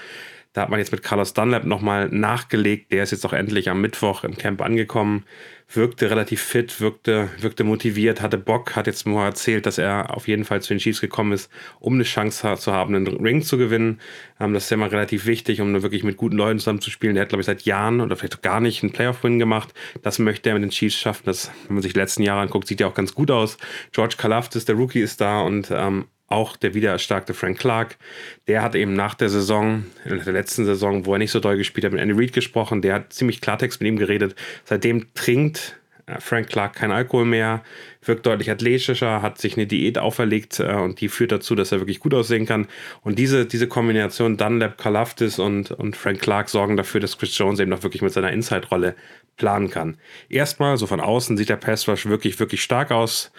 Da 0.56 0.62
hat 0.62 0.70
man 0.70 0.78
jetzt 0.78 0.90
mit 0.90 1.02
Carlos 1.02 1.34
Dunlap 1.34 1.66
nochmal 1.66 2.08
nachgelegt. 2.08 2.90
Der 2.90 3.02
ist 3.02 3.10
jetzt 3.10 3.26
auch 3.26 3.34
endlich 3.34 3.68
am 3.68 3.82
Mittwoch 3.82 4.24
im 4.24 4.38
Camp 4.38 4.62
angekommen. 4.62 5.26
Wirkte 5.70 6.08
relativ 6.08 6.40
fit, 6.40 6.80
wirkte, 6.80 7.28
wirkte 7.38 7.62
motiviert, 7.62 8.22
hatte 8.22 8.38
Bock, 8.38 8.74
hat 8.74 8.86
jetzt 8.86 9.06
mal 9.06 9.26
erzählt, 9.26 9.66
dass 9.66 9.76
er 9.76 10.16
auf 10.16 10.28
jeden 10.28 10.46
Fall 10.46 10.62
zu 10.62 10.72
den 10.72 10.78
Chiefs 10.78 11.02
gekommen 11.02 11.32
ist, 11.32 11.50
um 11.78 11.92
eine 11.92 12.04
Chance 12.04 12.56
zu 12.56 12.72
haben, 12.72 12.94
einen 12.94 13.06
Ring 13.06 13.42
zu 13.42 13.58
gewinnen. 13.58 14.00
Ähm, 14.40 14.54
das 14.54 14.64
ist 14.64 14.70
ja 14.70 14.78
mal 14.78 14.88
relativ 14.88 15.26
wichtig, 15.26 15.60
um 15.60 15.82
wirklich 15.82 16.04
mit 16.04 16.16
guten 16.16 16.38
Leuten 16.38 16.58
zusammen 16.58 16.80
zu 16.80 16.90
spielen. 16.90 17.16
Der 17.16 17.24
hat, 17.24 17.28
glaube 17.28 17.42
ich, 17.42 17.46
seit 17.46 17.62
Jahren 17.66 18.00
oder 18.00 18.16
vielleicht 18.16 18.40
gar 18.40 18.60
nicht 18.60 18.82
einen 18.82 18.92
Playoff-Win 18.92 19.38
gemacht. 19.38 19.74
Das 20.00 20.18
möchte 20.18 20.48
er 20.48 20.54
mit 20.54 20.62
den 20.62 20.70
Chiefs 20.70 20.96
schaffen. 20.96 21.24
Das, 21.26 21.50
wenn 21.66 21.74
man 21.74 21.82
sich 21.82 21.92
die 21.92 21.98
letzten 21.98 22.22
Jahre 22.22 22.40
anguckt, 22.40 22.66
sieht 22.66 22.80
ja 22.80 22.86
auch 22.86 22.94
ganz 22.94 23.12
gut 23.12 23.30
aus. 23.30 23.58
George 23.92 24.14
Kalafdis, 24.16 24.64
der 24.64 24.76
Rookie, 24.76 25.00
ist 25.00 25.20
da 25.20 25.42
und 25.42 25.70
ähm, 25.70 26.06
auch 26.28 26.56
der 26.56 26.74
wieder 26.74 26.90
erstarkte 26.90 27.34
Frank 27.34 27.58
Clark, 27.58 27.96
der 28.48 28.62
hat 28.62 28.74
eben 28.74 28.94
nach 28.94 29.14
der 29.14 29.28
Saison, 29.28 29.84
der 30.04 30.32
letzten 30.32 30.64
Saison, 30.64 31.06
wo 31.06 31.12
er 31.12 31.18
nicht 31.18 31.30
so 31.30 31.40
doll 31.40 31.56
gespielt 31.56 31.84
hat, 31.84 31.92
mit 31.92 32.00
Andy 32.00 32.14
Reid 32.14 32.32
gesprochen. 32.32 32.82
Der 32.82 32.94
hat 32.94 33.12
ziemlich 33.12 33.40
Klartext 33.40 33.80
mit 33.80 33.88
ihm 33.88 33.96
geredet. 33.96 34.34
Seitdem 34.64 35.12
trinkt 35.14 35.78
äh, 36.06 36.20
Frank 36.20 36.48
Clark 36.48 36.74
kein 36.74 36.90
Alkohol 36.90 37.26
mehr, 37.26 37.62
wirkt 38.02 38.26
deutlich 38.26 38.50
athletischer, 38.50 39.22
hat 39.22 39.38
sich 39.38 39.56
eine 39.56 39.66
Diät 39.66 39.98
auferlegt 39.98 40.60
äh, 40.60 40.72
und 40.72 41.00
die 41.00 41.08
führt 41.08 41.32
dazu, 41.32 41.54
dass 41.54 41.72
er 41.72 41.80
wirklich 41.80 42.00
gut 42.00 42.14
aussehen 42.14 42.46
kann. 42.46 42.66
Und 43.02 43.18
diese, 43.18 43.46
diese 43.46 43.68
Kombination 43.68 44.36
Dunlap, 44.36 44.78
Kalafdis 44.78 45.38
und, 45.38 45.70
und 45.70 45.96
Frank 45.96 46.20
Clark 46.20 46.48
sorgen 46.48 46.76
dafür, 46.76 47.00
dass 47.00 47.18
Chris 47.18 47.36
Jones 47.36 47.60
eben 47.60 47.70
noch 47.70 47.82
wirklich 47.82 48.02
mit 48.02 48.12
seiner 48.12 48.32
Inside-Rolle 48.32 48.96
planen 49.36 49.70
kann. 49.70 49.98
Erstmal, 50.28 50.76
so 50.76 50.86
von 50.86 51.00
außen, 51.00 51.36
sieht 51.36 51.50
der 51.50 51.56
Pass 51.56 51.86
Rush 51.88 52.06
wirklich, 52.06 52.40
wirklich 52.40 52.62
stark 52.62 52.90
aus 52.90 53.30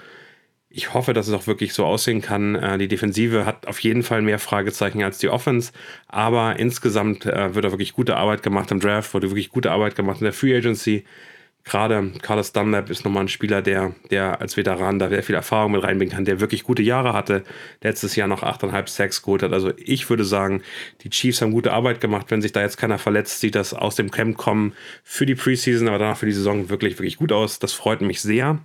ich 0.70 0.94
hoffe, 0.94 1.14
dass 1.14 1.28
es 1.28 1.34
auch 1.34 1.48
wirklich 1.48 1.74
so 1.74 1.86
aussehen 1.86 2.22
kann. 2.22 2.56
Äh, 2.56 2.78
die 2.78 2.88
Defensive 2.88 3.46
hat 3.46 3.68
auf 3.68 3.80
jeden 3.80 4.04
Fall 4.04 4.22
mehr 4.22 4.40
Fragezeichen 4.40 5.04
als 5.04 5.18
die 5.18 5.30
Offense, 5.30 5.72
aber 6.08 6.60
insgesamt 6.60 7.26
äh, 7.26 7.56
wird 7.56 7.66
da 7.66 7.72
wirklich 7.72 7.94
gute 7.94 8.18
Arbeit 8.18 8.44
gemacht 8.44 8.72
im 8.72 8.80
Draft, 8.80 9.14
wurde 9.14 9.30
wirklich 9.30 9.50
gute 9.50 9.72
Arbeit 9.72 9.96
gemacht 9.96 10.20
in 10.20 10.26
der 10.26 10.34
Free 10.34 10.56
Agency. 10.56 11.06
Gerade 11.64 12.14
Carlos 12.22 12.54
Dunlap 12.54 12.90
ist 12.90 13.04
nochmal 13.04 13.26
ein 13.26 13.28
Spieler, 13.28 13.62
der, 13.62 13.94
der 14.10 14.40
als 14.40 14.56
Veteran 14.56 15.00
da 15.00 15.10
sehr 15.10 15.22
viel 15.22 15.36
Erfahrung 15.36 15.74
mit 15.74 15.84
reinbringen 15.84 16.16
kann, 16.16 16.24
der 16.24 16.40
wirklich 16.40 16.64
gute 16.64 16.82
Jahre 16.82 17.12
hatte, 17.12 17.44
letztes 17.84 18.16
Jahr 18.16 18.30
noch 18.30 18.42
8,5 18.42 18.88
Sacks 18.88 19.22
geholt 19.22 19.44
hat. 19.44 19.52
Also 19.52 19.74
ich 19.76 20.10
würde 20.10 20.24
sagen, 20.24 20.62
die 21.02 21.10
Chiefs 21.10 21.42
haben 21.42 21.52
gute 21.52 21.74
Arbeit 21.74 22.00
gemacht. 22.00 22.28
Wenn 22.30 22.42
sich 22.42 22.54
da 22.54 22.62
jetzt 22.62 22.78
keiner 22.78 22.98
verletzt, 22.98 23.42
sieht 23.42 23.56
das 23.56 23.74
aus 23.74 23.96
dem 23.96 24.12
Camp 24.12 24.38
kommen 24.38 24.74
für 25.04 25.26
die 25.26 25.36
Preseason, 25.36 25.90
aber 25.90 25.98
danach 25.98 26.18
für 26.18 26.26
die 26.26 26.32
Saison 26.32 26.70
wirklich, 26.70 27.00
wirklich 27.00 27.18
gut 27.18 27.34
aus. 27.34 27.60
Das 27.60 27.74
freut 27.74 28.00
mich 28.00 28.22
sehr. 28.22 28.60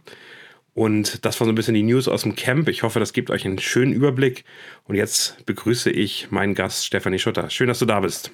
Und 0.74 1.24
das 1.24 1.38
war 1.38 1.44
so 1.44 1.52
ein 1.52 1.54
bisschen 1.54 1.74
die 1.74 1.82
News 1.82 2.08
aus 2.08 2.22
dem 2.22 2.34
Camp. 2.34 2.68
Ich 2.68 2.82
hoffe, 2.82 2.98
das 2.98 3.12
gibt 3.12 3.30
euch 3.30 3.44
einen 3.44 3.58
schönen 3.58 3.92
Überblick. 3.92 4.44
Und 4.84 4.94
jetzt 4.94 5.44
begrüße 5.44 5.90
ich 5.90 6.30
meinen 6.30 6.54
Gast 6.54 6.86
Stefanie 6.86 7.18
Schutter. 7.18 7.50
Schön, 7.50 7.68
dass 7.68 7.78
du 7.78 7.84
da 7.84 8.00
bist. 8.00 8.30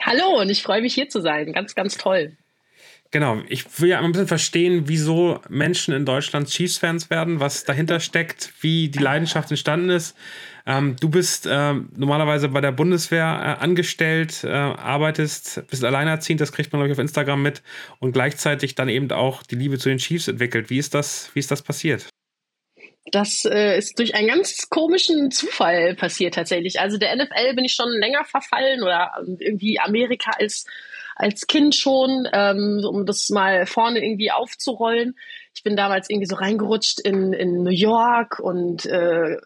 Hallo 0.00 0.40
und 0.40 0.50
ich 0.50 0.62
freue 0.62 0.82
mich 0.82 0.94
hier 0.94 1.08
zu 1.08 1.20
sein. 1.20 1.52
Ganz, 1.52 1.74
ganz 1.74 1.96
toll. 1.96 2.36
Genau, 3.10 3.42
ich 3.48 3.80
will 3.80 3.88
ja 3.88 4.00
ein 4.00 4.12
bisschen 4.12 4.28
verstehen, 4.28 4.84
wieso 4.86 5.40
Menschen 5.48 5.92
in 5.92 6.06
Deutschland 6.06 6.48
Chiefs-Fans 6.48 7.10
werden, 7.10 7.40
was 7.40 7.64
dahinter 7.64 7.98
steckt, 7.98 8.52
wie 8.60 8.88
die 8.88 9.00
Leidenschaft 9.00 9.50
entstanden 9.50 9.90
ist. 9.90 10.16
Ähm, 10.66 10.96
du 11.00 11.08
bist 11.08 11.46
äh, 11.46 11.74
normalerweise 11.96 12.48
bei 12.48 12.60
der 12.60 12.72
Bundeswehr 12.72 13.24
äh, 13.24 13.62
angestellt, 13.62 14.44
äh, 14.44 14.48
arbeitest, 14.48 15.66
bist 15.68 15.84
alleinerziehend, 15.84 16.40
das 16.40 16.52
kriegt 16.52 16.72
man, 16.72 16.80
glaube 16.80 16.92
ich, 16.92 16.96
auf 16.96 17.00
Instagram 17.00 17.42
mit 17.42 17.62
und 17.98 18.12
gleichzeitig 18.12 18.74
dann 18.74 18.88
eben 18.88 19.10
auch 19.12 19.42
die 19.42 19.56
Liebe 19.56 19.78
zu 19.78 19.88
den 19.88 19.98
Chiefs 19.98 20.28
entwickelt. 20.28 20.70
Wie 20.70 20.78
ist 20.78 20.94
das, 20.94 21.30
wie 21.34 21.40
ist 21.40 21.50
das 21.50 21.62
passiert? 21.62 22.08
Das 23.12 23.44
äh, 23.44 23.78
ist 23.78 23.98
durch 23.98 24.14
einen 24.14 24.28
ganz 24.28 24.68
komischen 24.68 25.30
Zufall 25.30 25.94
passiert 25.94 26.34
tatsächlich. 26.34 26.78
Also 26.80 26.98
der 26.98 27.16
NFL 27.16 27.54
bin 27.54 27.64
ich 27.64 27.72
schon 27.72 27.90
länger 27.90 28.24
verfallen 28.24 28.82
oder 28.82 29.12
irgendwie 29.38 29.80
Amerika 29.80 30.32
als 30.38 30.66
als 31.20 31.46
Kind 31.46 31.74
schon, 31.74 32.26
ähm, 32.32 32.82
um 32.88 33.04
das 33.04 33.28
mal 33.28 33.66
vorne 33.66 34.02
irgendwie 34.02 34.30
aufzurollen. 34.30 35.16
Ich 35.54 35.62
bin 35.62 35.76
damals 35.76 36.08
irgendwie 36.08 36.26
so 36.26 36.36
reingerutscht 36.36 37.00
in, 37.00 37.32
in 37.32 37.62
New 37.62 37.70
York 37.70 38.38
und 38.38 38.86
äh, 38.86 39.36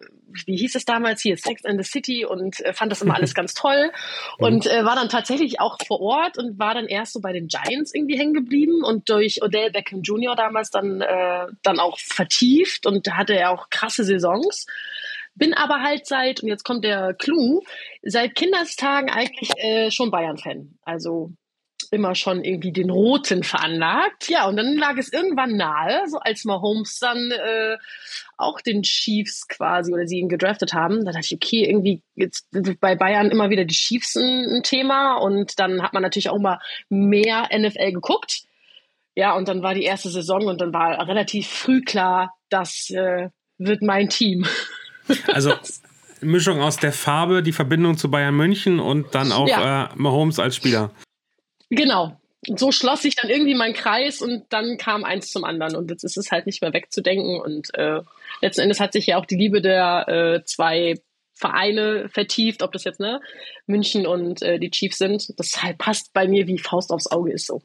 wie 0.47 0.57
hieß 0.57 0.75
es 0.75 0.85
damals 0.85 1.23
hier, 1.23 1.37
Sex 1.37 1.65
and 1.65 1.83
the 1.83 1.89
City 1.89 2.25
und 2.25 2.61
äh, 2.61 2.73
fand 2.73 2.93
das 2.93 3.03
immer 3.03 3.15
alles 3.15 3.35
ganz 3.35 3.55
toll 3.55 3.91
und 4.39 4.67
äh, 4.67 4.85
war 4.85 4.97
dann 4.97 5.09
tatsächlich 5.09 5.61
auch 5.61 5.79
vor 5.87 6.01
Ort 6.01 6.39
und 6.39 6.59
war 6.59 6.75
dann 6.75 6.87
erst 6.87 7.13
so 7.13 7.21
bei 7.21 7.33
den 7.33 7.49
Giants 7.49 7.95
irgendwie 7.95 8.19
hängen 8.19 8.35
geblieben 8.35 8.85
und 8.85 9.09
durch 9.09 9.43
Odell 9.43 9.71
Beckham 9.71 10.03
Jr. 10.03 10.37
damals 10.37 10.71
dann, 10.71 11.01
äh, 11.01 11.47
dann 11.63 11.79
auch 11.79 11.99
vertieft 11.99 12.87
und 12.87 13.09
hatte 13.13 13.35
er 13.35 13.51
auch 13.51 13.71
krasse 13.71 14.05
Saisons. 14.05 14.67
Bin 15.37 15.53
aber 15.53 15.83
halt 15.83 16.07
seit, 16.07 16.43
und 16.43 16.49
jetzt 16.49 16.65
kommt 16.65 16.85
der 16.85 17.15
Clou, 17.15 17.63
seit 18.03 18.37
Kindestagen 18.37 19.11
eigentlich 19.11 19.51
äh, 19.57 19.91
schon 19.91 20.13
Bayern-Fan. 20.13 20.79
Also 20.83 21.33
immer 21.91 22.15
schon 22.15 22.45
irgendwie 22.45 22.73
den 22.73 22.91
Roten 22.91 23.43
veranlagt. 23.43 24.29
Ja, 24.29 24.47
und 24.49 24.57
dann 24.57 24.77
lag 24.77 24.97
es 24.99 25.13
irgendwann 25.13 25.57
nahe, 25.57 26.03
so 26.09 26.19
als 26.19 26.45
Mahomes 26.45 26.99
dann 26.99 27.31
äh, 27.31 27.77
auch 28.37 28.61
den 28.61 28.83
Chiefs 28.83 29.47
quasi 29.49 29.93
oder 29.93 30.07
sie 30.07 30.19
ihn 30.19 30.29
gedraftet 30.29 30.75
haben. 30.75 31.05
Da 31.05 31.13
dachte 31.13 31.27
ich, 31.31 31.35
okay, 31.35 31.65
irgendwie 31.65 32.03
jetzt 32.17 32.49
bei 32.81 32.97
Bayern 32.97 33.31
immer 33.31 33.51
wieder 33.51 33.65
die 33.65 33.75
Chiefs 33.75 34.17
ein, 34.17 34.57
ein 34.57 34.63
Thema 34.63 35.17
und 35.17 35.59
dann 35.59 35.83
hat 35.83 35.93
man 35.93 36.03
natürlich 36.03 36.31
auch 36.31 36.39
mal 36.39 36.59
mehr 36.89 37.49
NFL 37.57 37.93
geguckt. 37.93 38.43
Ja, 39.17 39.37
und 39.37 39.47
dann 39.47 39.63
war 39.63 39.75
die 39.75 39.85
erste 39.85 40.11
Saison 40.11 40.47
und 40.47 40.61
dann 40.61 40.73
war 40.73 41.07
relativ 41.07 41.47
früh 41.47 41.83
klar, 41.83 42.35
das 42.49 42.91
äh, 42.91 43.29
wird 43.59 43.83
mein 43.83 44.09
Team. 44.09 44.47
Also 45.27 45.53
Mischung 46.23 46.63
aus 46.63 46.79
der 46.79 46.91
Farbe, 46.91 47.43
die 47.43 47.53
Verbindung 47.53 47.99
zu 47.99 48.11
Bayern 48.11 48.35
München 48.35 48.81
und 48.81 49.15
dann 49.15 49.33
auch 49.33 49.47
ja. 49.47 49.85
äh, 49.85 49.89
Mahomes 49.97 50.39
als 50.39 50.57
Spieler. 50.57 50.93
Genau. 51.75 52.19
So 52.47 52.73
schloss 52.73 53.03
sich 53.03 53.17
dann 53.17 53.31
irgendwie 53.31 53.55
mein 53.55 53.73
Kreis 53.73 54.21
und 54.21 54.45
dann 54.51 54.77
kam 54.77 55.05
eins 55.05 55.31
zum 55.31 55.45
anderen 55.45 55.77
und 55.77 55.91
jetzt 55.91 56.05
ist 56.05 56.19
es 56.19 56.31
halt 56.31 56.45
nicht 56.45 56.61
mehr 56.61 56.75
wegzudenken 56.75 57.41
und 57.41 57.75
äh, 57.75 58.01
letzten 58.43 58.63
Endes 58.63 58.81
hat 58.81 58.93
sich 58.93 59.07
ja 59.07 59.19
auch 59.19 59.25
die 59.25 59.37
Liebe 59.37 59.63
der 59.63 60.09
äh, 60.09 60.45
zwei 60.45 60.95
Vereine 61.33 62.09
vertieft, 62.11 62.63
ob 62.63 62.73
das 62.73 62.85
jetzt 62.85 63.01
ne 63.01 63.21
München 63.67 64.07
und 64.07 64.43
äh, 64.43 64.59
die 64.59 64.71
Chiefs 64.71 64.99
sind. 64.99 65.27
Das 65.39 65.63
halt 65.63 65.79
passt 65.79 66.13
bei 66.13 66.29
mir 66.29 66.47
wie 66.47 66.59
Faust 66.59 66.91
aufs 66.91 67.11
Auge 67.11 67.33
ist 67.33 67.47
so. 67.47 67.63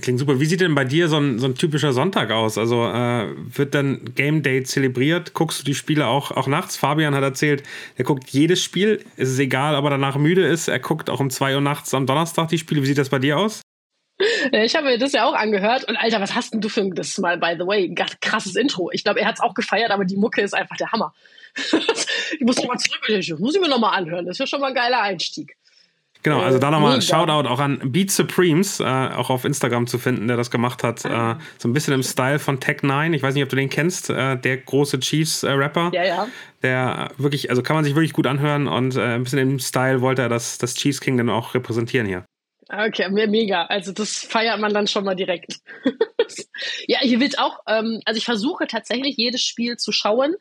Klingt 0.00 0.18
super. 0.18 0.40
Wie 0.40 0.46
sieht 0.46 0.60
denn 0.60 0.74
bei 0.74 0.84
dir 0.84 1.08
so 1.08 1.16
ein, 1.16 1.38
so 1.38 1.46
ein 1.46 1.54
typischer 1.54 1.92
Sonntag 1.92 2.30
aus? 2.30 2.58
Also 2.58 2.86
äh, 2.86 3.28
wird 3.36 3.74
dann 3.74 4.14
Game 4.14 4.42
Day 4.42 4.62
zelebriert? 4.62 5.32
Guckst 5.32 5.60
du 5.60 5.64
die 5.64 5.74
Spiele 5.74 6.06
auch, 6.06 6.30
auch 6.32 6.46
nachts? 6.46 6.76
Fabian 6.76 7.14
hat 7.14 7.22
erzählt, 7.22 7.62
er 7.96 8.04
guckt 8.04 8.28
jedes 8.30 8.62
Spiel. 8.62 9.04
Es 9.16 9.30
ist 9.30 9.38
egal, 9.38 9.74
ob 9.74 9.84
er 9.84 9.90
danach 9.90 10.16
müde 10.16 10.46
ist. 10.46 10.68
Er 10.68 10.78
guckt 10.78 11.08
auch 11.08 11.20
um 11.20 11.30
2 11.30 11.54
Uhr 11.54 11.60
nachts 11.60 11.94
am 11.94 12.06
Donnerstag 12.06 12.48
die 12.48 12.58
Spiele. 12.58 12.82
Wie 12.82 12.86
sieht 12.86 12.98
das 12.98 13.08
bei 13.08 13.18
dir 13.18 13.38
aus? 13.38 13.62
Ich 14.52 14.76
habe 14.76 14.86
mir 14.86 14.98
das 14.98 15.12
ja 15.12 15.24
auch 15.24 15.32
angehört 15.32 15.84
und 15.88 15.96
Alter, 15.96 16.20
was 16.20 16.34
hast 16.34 16.52
denn 16.52 16.60
du 16.60 16.68
für 16.68 16.82
ein, 16.82 16.94
das 16.94 17.16
mal, 17.18 17.38
by 17.38 17.54
the 17.58 17.66
way, 17.66 17.94
krasses 18.20 18.54
Intro. 18.54 18.90
Ich 18.92 19.02
glaube, 19.02 19.20
er 19.20 19.26
hat 19.26 19.36
es 19.36 19.40
auch 19.40 19.54
gefeiert, 19.54 19.90
aber 19.90 20.04
die 20.04 20.16
Mucke 20.16 20.42
ist 20.42 20.54
einfach 20.54 20.76
der 20.76 20.92
Hammer. 20.92 21.14
ich 21.54 22.40
muss 22.40 22.56
nochmal 22.56 22.78
zurück, 22.78 23.00
muss 23.40 23.54
ich 23.54 23.60
mir 23.60 23.68
nochmal 23.68 23.98
anhören. 23.98 24.26
Das 24.26 24.34
ist 24.34 24.40
ja 24.40 24.46
schon 24.46 24.60
mal 24.60 24.68
ein 24.68 24.74
geiler 24.74 25.00
Einstieg. 25.00 25.56
Genau, 26.22 26.40
also 26.40 26.58
da 26.58 26.70
nochmal 26.70 27.00
Shoutout 27.00 27.48
auch 27.48 27.60
an 27.60 27.80
Beat 27.82 28.10
Supremes, 28.10 28.80
äh, 28.80 28.84
auch 28.84 29.30
auf 29.30 29.44
Instagram 29.44 29.86
zu 29.86 29.98
finden, 29.98 30.28
der 30.28 30.36
das 30.36 30.50
gemacht 30.50 30.82
hat. 30.82 31.04
Äh, 31.04 31.36
so 31.58 31.68
ein 31.68 31.72
bisschen 31.72 31.94
im 31.94 32.02
Style 32.02 32.38
von 32.38 32.60
Tech 32.60 32.82
9. 32.82 33.14
Ich 33.14 33.22
weiß 33.22 33.34
nicht, 33.34 33.42
ob 33.42 33.48
du 33.48 33.56
den 33.56 33.70
kennst, 33.70 34.10
äh, 34.10 34.36
der 34.36 34.58
große 34.58 35.00
Chiefs-Rapper. 35.00 35.90
ja, 35.94 36.04
ja. 36.04 36.28
Der 36.62 37.10
wirklich, 37.16 37.48
also 37.48 37.62
kann 37.62 37.74
man 37.74 37.84
sich 37.84 37.94
wirklich 37.94 38.12
gut 38.12 38.26
anhören 38.26 38.68
und 38.68 38.94
äh, 38.94 39.14
ein 39.14 39.22
bisschen 39.22 39.38
im 39.38 39.58
Style 39.58 40.02
wollte 40.02 40.20
er 40.20 40.28
das, 40.28 40.58
das 40.58 40.74
Chiefs 40.74 41.00
Kingdom 41.00 41.30
auch 41.30 41.54
repräsentieren 41.54 42.06
hier. 42.06 42.26
Okay, 42.72 43.08
mega. 43.10 43.64
Also 43.64 43.92
das 43.92 44.18
feiert 44.18 44.60
man 44.60 44.72
dann 44.72 44.86
schon 44.86 45.04
mal 45.04 45.16
direkt. 45.16 45.56
ja, 46.86 46.98
hier 47.00 47.18
wird 47.18 47.38
auch, 47.38 47.58
ähm, 47.66 48.00
also 48.04 48.18
ich 48.18 48.24
versuche 48.24 48.66
tatsächlich 48.68 49.16
jedes 49.16 49.42
Spiel 49.42 49.76
zu 49.76 49.90
schauen, 49.90 50.34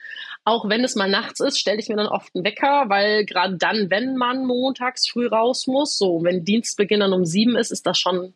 auch 0.46 0.67
wenn 0.69 0.84
es 0.84 0.96
mal 0.96 1.10
nachts 1.10 1.39
ist, 1.39 1.60
stelle 1.60 1.79
ich 1.79 1.89
mir 1.89 1.96
dann 1.96 2.08
oft 2.08 2.34
einen 2.34 2.43
Wecker, 2.43 2.86
weil 2.88 3.25
gerade 3.25 3.58
dann, 3.58 3.89
wenn 3.89 4.15
man 4.15 4.46
montags 4.46 5.08
früh 5.08 5.27
raus 5.27 5.67
muss, 5.67 5.98
so 5.98 6.24
wenn 6.24 6.43
Dienstbeginn 6.43 7.01
dann 7.01 7.13
um 7.13 7.25
sieben 7.25 7.55
ist, 7.55 7.72
ist 7.72 7.86
das 7.86 8.00
schon 8.00 8.34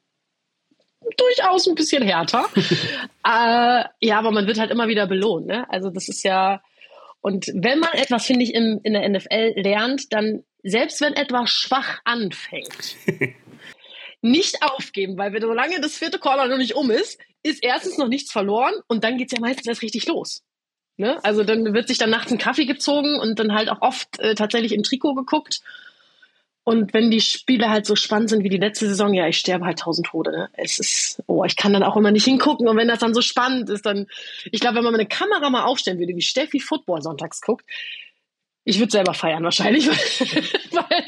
durchaus 1.18 1.68
ein 1.68 1.76
bisschen 1.76 2.04
härter. 2.04 2.46
äh, 2.56 3.84
ja, 4.00 4.20
aber 4.20 4.32
man 4.32 4.48
wird 4.48 4.60
halt 4.60 4.72
immer 4.72 4.88
wieder 4.88 5.08
belohnt. 5.08 5.48
Ne? 5.48 5.70
Also 5.70 5.90
das 5.90 6.08
ist 6.08 6.24
ja, 6.24 6.62
und 7.22 7.48
wenn 7.54 7.80
man 7.80 7.94
etwas, 7.94 8.26
finde 8.26 8.44
ich, 8.44 8.54
in, 8.54 8.80
in 8.84 8.94
der 8.94 9.08
NFL 9.10 9.54
lernt, 9.56 10.14
dann 10.14 10.44
selbst 10.64 11.02
wenn 11.02 11.14
etwas 11.14 11.50
schwach 11.50 12.00
anfängt, 12.06 12.96
nicht 14.22 14.62
aufgeben, 14.62 15.18
weil 15.18 15.34
wenn 15.34 15.42
solange 15.42 15.82
das 15.82 15.98
vierte 15.98 16.20
Corner 16.20 16.48
noch 16.48 16.58
nicht 16.58 16.76
um 16.76 16.90
ist, 16.92 17.20
ist 17.44 17.64
erstens 17.64 17.98
noch 17.98 18.08
nichts 18.08 18.32
verloren 18.32 18.74
und 18.88 19.04
dann 19.04 19.18
geht's 19.18 19.34
ja 19.34 19.40
meistens 19.42 19.68
erst 19.68 19.82
richtig 19.82 20.08
los. 20.08 20.44
Ne? 20.98 21.24
Also 21.24 21.44
dann 21.44 21.74
wird 21.74 21.88
sich 21.88 21.98
dann 21.98 22.10
nachts 22.10 22.32
ein 22.32 22.38
Kaffee 22.38 22.66
gezogen 22.66 23.20
und 23.20 23.40
dann 23.40 23.54
halt 23.54 23.70
auch 23.70 23.82
oft 23.82 24.20
äh, 24.20 24.36
tatsächlich 24.36 24.74
im 24.74 24.84
Trikot 24.84 25.16
geguckt 25.16 25.62
und 26.66 26.94
wenn 26.94 27.12
die 27.12 27.20
Spiele 27.20 27.70
halt 27.70 27.86
so 27.86 27.96
spannend 27.96 28.30
sind 28.30 28.44
wie 28.44 28.50
die 28.50 28.58
letzte 28.58 28.88
Saison, 28.88 29.14
ja, 29.14 29.28
ich 29.28 29.38
sterbe 29.38 29.66
halt 29.66 29.80
tausend 29.80 30.08
Tode. 30.08 30.32
Ne? 30.32 30.50
Es 30.54 30.80
ist, 30.80 31.22
oh, 31.28 31.44
ich 31.44 31.58
kann 31.58 31.74
dann 31.74 31.84
auch 31.84 31.98
immer 31.98 32.12
nicht 32.12 32.24
hingucken. 32.24 32.70
Und 32.70 32.78
wenn 32.78 32.88
das 32.88 33.00
dann 33.00 33.14
so 33.14 33.22
spannend 33.22 33.70
ist, 33.70 33.86
dann, 33.86 34.08
ich 34.46 34.62
glaube, 34.62 34.78
wenn 34.78 34.86
man 34.86 34.94
eine 34.94 35.06
Kamera 35.06 35.50
mal 35.50 35.66
aufstellen 35.66 36.00
würde, 36.00 36.16
wie 36.16 36.22
Steffi 36.22 36.62
Football 36.62 37.02
sonntags 37.02 37.42
guckt, 37.42 37.66
ich 38.64 38.80
würde 38.80 38.92
selber 38.92 39.14
feiern 39.14 39.44
wahrscheinlich, 39.44 39.88
weil, 40.72 41.04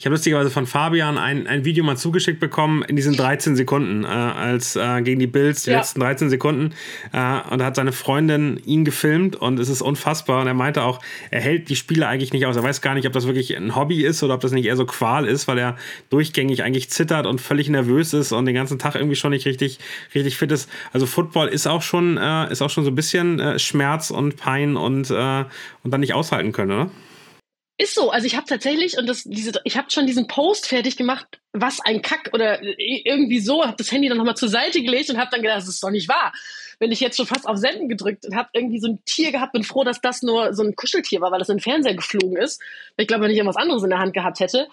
ich 0.00 0.06
habe 0.06 0.14
lustigerweise 0.14 0.48
von 0.48 0.68
Fabian 0.68 1.18
ein, 1.18 1.48
ein 1.48 1.64
Video 1.64 1.82
mal 1.82 1.96
zugeschickt 1.96 2.38
bekommen 2.38 2.84
in 2.84 2.94
diesen 2.94 3.16
13 3.16 3.56
Sekunden, 3.56 4.04
äh, 4.04 4.06
als 4.06 4.76
äh, 4.76 5.02
gegen 5.02 5.18
die 5.18 5.26
Bills, 5.26 5.64
die 5.64 5.72
ja. 5.72 5.78
letzten 5.78 5.98
13 5.98 6.30
Sekunden. 6.30 6.72
Äh, 7.12 7.40
und 7.50 7.58
da 7.58 7.64
hat 7.64 7.74
seine 7.74 7.90
Freundin 7.90 8.60
ihn 8.64 8.84
gefilmt 8.84 9.34
und 9.34 9.58
es 9.58 9.68
ist 9.68 9.82
unfassbar. 9.82 10.42
Und 10.42 10.46
er 10.46 10.54
meinte 10.54 10.84
auch, 10.84 11.00
er 11.32 11.40
hält 11.40 11.68
die 11.68 11.74
Spiele 11.74 12.06
eigentlich 12.06 12.32
nicht 12.32 12.46
aus. 12.46 12.54
Er 12.54 12.62
weiß 12.62 12.80
gar 12.80 12.94
nicht, 12.94 13.08
ob 13.08 13.12
das 13.12 13.26
wirklich 13.26 13.56
ein 13.56 13.74
Hobby 13.74 14.04
ist 14.04 14.22
oder 14.22 14.34
ob 14.34 14.40
das 14.40 14.52
nicht 14.52 14.66
eher 14.66 14.76
so 14.76 14.86
Qual 14.86 15.26
ist, 15.26 15.48
weil 15.48 15.58
er 15.58 15.76
durchgängig 16.10 16.62
eigentlich 16.62 16.90
zittert 16.90 17.26
und 17.26 17.40
völlig 17.40 17.68
nervös 17.68 18.14
ist 18.14 18.30
und 18.30 18.46
den 18.46 18.54
ganzen 18.54 18.78
Tag 18.78 18.94
irgendwie 18.94 19.16
schon 19.16 19.32
nicht 19.32 19.46
richtig, 19.46 19.80
richtig 20.14 20.36
fit 20.36 20.52
ist. 20.52 20.70
Also 20.92 21.06
Football 21.06 21.48
ist 21.48 21.66
auch 21.66 21.82
schon, 21.82 22.18
äh, 22.18 22.52
ist 22.52 22.62
auch 22.62 22.70
schon 22.70 22.84
so 22.84 22.92
ein 22.92 22.94
bisschen 22.94 23.40
äh, 23.40 23.58
Schmerz 23.58 24.12
und 24.12 24.36
Pein 24.36 24.76
und, 24.76 25.10
äh, 25.10 25.44
und 25.82 25.90
dann 25.90 25.98
nicht 25.98 26.14
aushalten 26.14 26.52
können, 26.52 26.70
oder? 26.70 26.90
Ist 27.80 27.94
so, 27.94 28.10
also 28.10 28.26
ich 28.26 28.34
habe 28.34 28.44
tatsächlich 28.44 28.98
und 28.98 29.06
das 29.06 29.22
diese 29.22 29.52
ich 29.62 29.76
habe 29.76 29.88
schon 29.92 30.04
diesen 30.04 30.26
Post 30.26 30.66
fertig 30.66 30.96
gemacht, 30.96 31.40
was 31.52 31.78
ein 31.78 32.02
Kack 32.02 32.30
oder 32.32 32.60
irgendwie 32.60 33.38
so, 33.38 33.64
habe 33.64 33.76
das 33.76 33.92
Handy 33.92 34.08
dann 34.08 34.18
nochmal 34.18 34.36
zur 34.36 34.48
Seite 34.48 34.82
gelegt 34.82 35.10
und 35.10 35.16
habe 35.16 35.30
dann 35.30 35.42
gedacht, 35.42 35.58
das 35.58 35.68
ist 35.68 35.82
doch 35.84 35.90
nicht 35.90 36.08
wahr. 36.08 36.32
Wenn 36.80 36.90
ich 36.90 36.98
jetzt 36.98 37.16
schon 37.16 37.26
fast 37.26 37.46
auf 37.46 37.56
Senden 37.56 37.88
gedrückt 37.88 38.26
und 38.26 38.34
habe 38.34 38.48
irgendwie 38.52 38.80
so 38.80 38.88
ein 38.88 39.04
Tier 39.04 39.30
gehabt, 39.30 39.52
bin 39.52 39.62
froh, 39.62 39.84
dass 39.84 40.00
das 40.00 40.22
nur 40.22 40.54
so 40.54 40.64
ein 40.64 40.74
Kuscheltier 40.74 41.20
war, 41.20 41.30
weil 41.30 41.38
das 41.38 41.50
in 41.50 41.58
den 41.58 41.62
Fernseher 41.62 41.94
geflogen 41.94 42.36
ist. 42.36 42.60
Ich 42.96 43.06
glaube, 43.06 43.22
wenn 43.22 43.30
ich 43.30 43.36
irgendwas 43.36 43.56
anderes 43.56 43.84
in 43.84 43.90
der 43.90 44.00
Hand 44.00 44.12
gehabt 44.12 44.40
hätte 44.40 44.66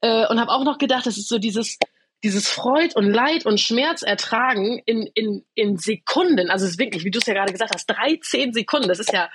äh, 0.00 0.26
und 0.26 0.40
habe 0.40 0.50
auch 0.50 0.64
noch 0.64 0.78
gedacht, 0.78 1.06
das 1.06 1.16
ist 1.16 1.28
so 1.28 1.38
dieses 1.38 1.78
dieses 2.24 2.48
Freud 2.48 2.94
und 2.96 3.12
Leid 3.12 3.46
und 3.46 3.60
Schmerz 3.60 4.02
ertragen 4.02 4.82
in, 4.86 5.08
in, 5.14 5.44
in 5.54 5.76
Sekunden. 5.76 6.50
Also 6.50 6.64
es 6.64 6.72
ist 6.72 6.78
wirklich, 6.80 7.04
wie 7.04 7.12
du 7.12 7.20
es 7.20 7.26
ja 7.26 7.34
gerade 7.34 7.52
gesagt 7.52 7.72
hast, 7.72 7.86
13 7.86 8.52
Sekunden. 8.52 8.88
Das 8.88 8.98
ist 8.98 9.12
ja 9.12 9.30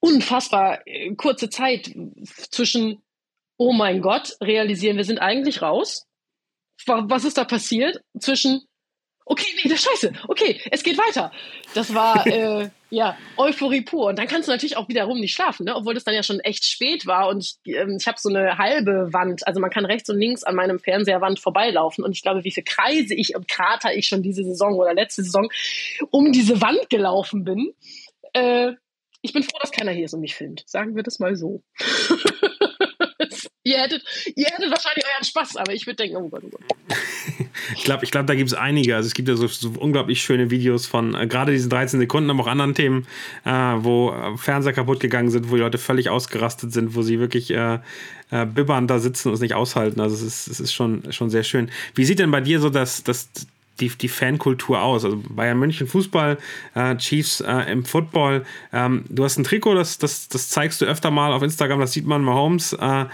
unfassbar 0.00 0.86
äh, 0.86 1.14
kurze 1.14 1.50
Zeit 1.50 1.94
zwischen, 2.50 3.02
oh 3.56 3.72
mein 3.72 4.00
Gott, 4.00 4.36
realisieren, 4.40 4.96
wir 4.96 5.04
sind 5.04 5.18
eigentlich 5.18 5.62
raus. 5.62 6.06
Was 6.86 7.24
ist 7.24 7.36
da 7.36 7.44
passiert? 7.44 8.00
Zwischen, 8.20 8.62
okay, 9.24 9.46
nee, 9.56 9.68
das 9.68 9.82
scheiße, 9.82 10.12
okay, 10.28 10.60
es 10.70 10.84
geht 10.84 10.96
weiter. 10.96 11.32
Das 11.74 11.92
war, 11.92 12.24
äh, 12.26 12.70
ja, 12.90 13.18
Euphorie 13.36 13.82
pur. 13.82 14.06
Und 14.06 14.18
dann 14.18 14.28
kannst 14.28 14.48
du 14.48 14.52
natürlich 14.52 14.76
auch 14.76 14.88
wiederum 14.88 15.20
nicht 15.20 15.34
schlafen, 15.34 15.64
ne? 15.64 15.74
obwohl 15.74 15.94
das 15.94 16.04
dann 16.04 16.14
ja 16.14 16.22
schon 16.22 16.40
echt 16.40 16.64
spät 16.64 17.06
war. 17.06 17.28
Und 17.28 17.44
ich, 17.64 17.74
ähm, 17.74 17.96
ich 18.00 18.06
habe 18.06 18.18
so 18.20 18.28
eine 18.28 18.56
halbe 18.58 19.12
Wand, 19.12 19.46
also 19.46 19.60
man 19.60 19.70
kann 19.70 19.84
rechts 19.84 20.08
und 20.08 20.18
links 20.18 20.44
an 20.44 20.54
meinem 20.54 20.78
Fernseherwand 20.78 21.40
vorbeilaufen. 21.40 22.04
Und 22.04 22.12
ich 22.12 22.22
glaube, 22.22 22.44
wie 22.44 22.52
viele 22.52 22.64
Kreise 22.64 23.14
ich 23.14 23.34
und 23.34 23.48
Krater 23.48 23.94
ich 23.94 24.06
schon 24.06 24.22
diese 24.22 24.44
Saison 24.44 24.74
oder 24.74 24.94
letzte 24.94 25.24
Saison 25.24 25.50
um 26.10 26.32
diese 26.32 26.60
Wand 26.62 26.88
gelaufen 26.88 27.44
bin. 27.44 27.74
Äh, 28.32 28.72
ich 29.22 29.32
bin 29.32 29.42
froh, 29.42 29.58
dass 29.60 29.72
keiner 29.72 29.92
hier 29.92 30.04
ist 30.04 30.14
und 30.14 30.20
mich 30.20 30.34
filmt. 30.34 30.62
Sagen 30.66 30.96
wir 30.96 31.02
das 31.02 31.18
mal 31.18 31.36
so. 31.36 31.62
ihr, 33.64 33.78
hättet, 33.78 34.04
ihr 34.36 34.46
hättet 34.46 34.70
wahrscheinlich 34.70 35.04
euren 35.12 35.24
Spaß, 35.24 35.56
aber 35.56 35.74
ich 35.74 35.86
würde 35.86 35.96
denken, 35.96 36.16
oh 36.16 36.28
Gott, 36.28 36.42
oh 36.44 36.50
Gott. 36.50 36.62
ich 37.76 37.84
glaube, 37.84 38.04
ich 38.04 38.10
glaub, 38.10 38.26
da 38.26 38.34
gibt 38.34 38.48
es 38.48 38.54
einige. 38.54 38.96
Also 38.96 39.06
es 39.08 39.14
gibt 39.14 39.28
ja 39.28 39.36
so, 39.36 39.46
so 39.46 39.70
unglaublich 39.78 40.22
schöne 40.22 40.50
Videos 40.50 40.86
von 40.86 41.14
äh, 41.14 41.26
gerade 41.26 41.52
diesen 41.52 41.70
13 41.70 42.00
Sekunden, 42.00 42.30
aber 42.30 42.42
auch 42.42 42.46
anderen 42.46 42.74
Themen, 42.74 43.06
äh, 43.44 43.50
wo 43.50 44.10
äh, 44.10 44.36
Fernseher 44.36 44.72
kaputt 44.72 45.00
gegangen 45.00 45.30
sind, 45.30 45.50
wo 45.50 45.56
die 45.56 45.62
Leute 45.62 45.78
völlig 45.78 46.08
ausgerastet 46.10 46.72
sind, 46.72 46.94
wo 46.94 47.02
sie 47.02 47.18
wirklich 47.18 47.50
äh, 47.50 47.80
äh, 48.30 48.46
bibbern 48.46 48.86
da 48.86 48.98
sitzen 48.98 49.28
und 49.28 49.34
es 49.34 49.40
nicht 49.40 49.54
aushalten. 49.54 50.00
Also 50.00 50.14
es 50.14 50.22
ist, 50.22 50.48
es 50.48 50.60
ist 50.60 50.72
schon, 50.72 51.12
schon 51.12 51.30
sehr 51.30 51.44
schön. 51.44 51.70
Wie 51.94 52.04
sieht 52.04 52.18
denn 52.18 52.30
bei 52.30 52.40
dir 52.40 52.60
so 52.60 52.70
das, 52.70 53.02
das 53.02 53.28
die, 53.80 53.88
die 53.88 54.08
Fankultur 54.08 54.82
aus? 54.82 55.04
Also 55.04 55.22
Bayern 55.28 55.58
München 55.58 55.86
Fußball, 55.86 56.38
äh, 56.74 56.96
Chiefs 56.96 57.40
äh, 57.40 57.70
im 57.70 57.84
Football. 57.84 58.44
Ähm, 58.72 59.04
du 59.08 59.24
hast 59.24 59.38
ein 59.38 59.44
Trikot, 59.44 59.74
das, 59.74 59.98
das, 59.98 60.28
das 60.28 60.48
zeigst 60.48 60.80
du 60.80 60.84
öfter 60.84 61.10
mal 61.10 61.32
auf 61.32 61.42
Instagram, 61.42 61.80
das 61.80 61.92
sieht 61.92 62.06
man 62.06 62.22
Mahomes. 62.22 62.72
Äh, 62.72 63.06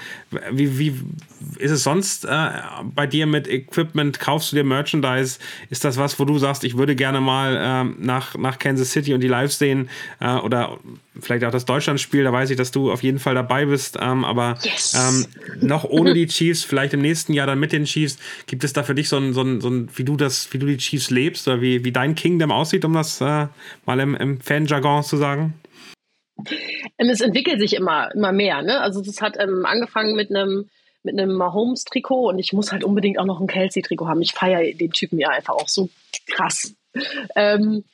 wie, 0.52 0.78
wie 0.78 1.00
ist 1.58 1.70
es 1.70 1.82
sonst 1.82 2.24
äh, 2.24 2.48
bei 2.94 3.06
dir 3.06 3.26
mit 3.26 3.48
Equipment? 3.48 4.18
Kaufst 4.20 4.52
du 4.52 4.56
dir 4.56 4.64
Merchandise? 4.64 5.38
Ist 5.70 5.84
das 5.84 5.96
was, 5.96 6.18
wo 6.18 6.24
du 6.24 6.38
sagst, 6.38 6.64
ich 6.64 6.76
würde 6.76 6.96
gerne 6.96 7.20
mal 7.20 7.58
ähm, 7.60 7.96
nach, 8.00 8.36
nach 8.36 8.58
Kansas 8.58 8.90
City 8.90 9.14
und 9.14 9.20
die 9.20 9.28
live 9.28 9.52
sehen? 9.52 9.88
Äh, 10.20 10.36
oder 10.36 10.78
vielleicht 11.20 11.44
auch 11.44 11.50
das 11.50 11.64
Deutschlandspiel, 11.64 12.24
da 12.24 12.32
weiß 12.32 12.50
ich, 12.50 12.56
dass 12.56 12.70
du 12.70 12.90
auf 12.90 13.02
jeden 13.02 13.18
Fall 13.18 13.34
dabei 13.34 13.66
bist. 13.66 13.98
Ähm, 14.00 14.24
aber 14.24 14.58
yes. 14.62 14.94
ähm, 14.94 15.26
noch 15.60 15.84
ohne 15.84 16.14
die 16.14 16.26
Chiefs, 16.26 16.64
vielleicht 16.64 16.94
im 16.94 17.02
nächsten 17.02 17.32
Jahr 17.32 17.46
dann 17.46 17.60
mit 17.60 17.72
den 17.72 17.84
Chiefs, 17.84 18.18
gibt 18.46 18.64
es 18.64 18.72
da 18.72 18.82
für 18.82 18.94
dich 18.94 19.08
so 19.08 19.16
ein, 19.16 19.32
so 19.32 19.42
ein, 19.42 19.60
so 19.60 19.68
ein 19.68 19.88
wie 19.94 20.04
du 20.04 20.16
das, 20.16 20.52
wie 20.54 20.58
du 20.58 20.66
die 20.66 20.78
Chiefs 20.78 21.10
lebst 21.10 21.46
oder 21.48 21.60
wie, 21.60 21.84
wie 21.84 21.92
dein 21.92 22.14
Kingdom 22.14 22.50
aussieht, 22.50 22.84
um 22.84 22.94
das 22.94 23.20
äh, 23.20 23.48
mal 23.84 24.00
im, 24.00 24.14
im 24.14 24.40
Fan-Jargon 24.40 25.02
zu 25.02 25.16
sagen? 25.16 25.54
Ähm, 26.98 27.08
es 27.10 27.20
entwickelt 27.20 27.60
sich 27.60 27.74
immer, 27.74 28.14
immer 28.14 28.32
mehr. 28.32 28.62
Ne? 28.62 28.80
Also 28.80 29.02
das 29.02 29.20
hat 29.20 29.36
ähm, 29.38 29.66
angefangen 29.66 30.16
mit 30.16 30.30
einem 30.30 30.70
mit 31.04 31.18
einem 31.18 31.34
Mahomes-Trikot 31.34 32.30
und 32.30 32.38
ich 32.38 32.54
muss 32.54 32.72
halt 32.72 32.82
unbedingt 32.82 33.18
auch 33.18 33.26
noch 33.26 33.38
ein 33.38 33.46
Kelsey-Trikot 33.46 34.08
haben. 34.08 34.22
Ich 34.22 34.32
feiere 34.32 34.72
den 34.72 34.90
Typen 34.90 35.18
ja 35.18 35.28
einfach 35.28 35.52
auch 35.52 35.68
so 35.68 35.90
krass. 36.26 36.74
Ähm, 37.36 37.84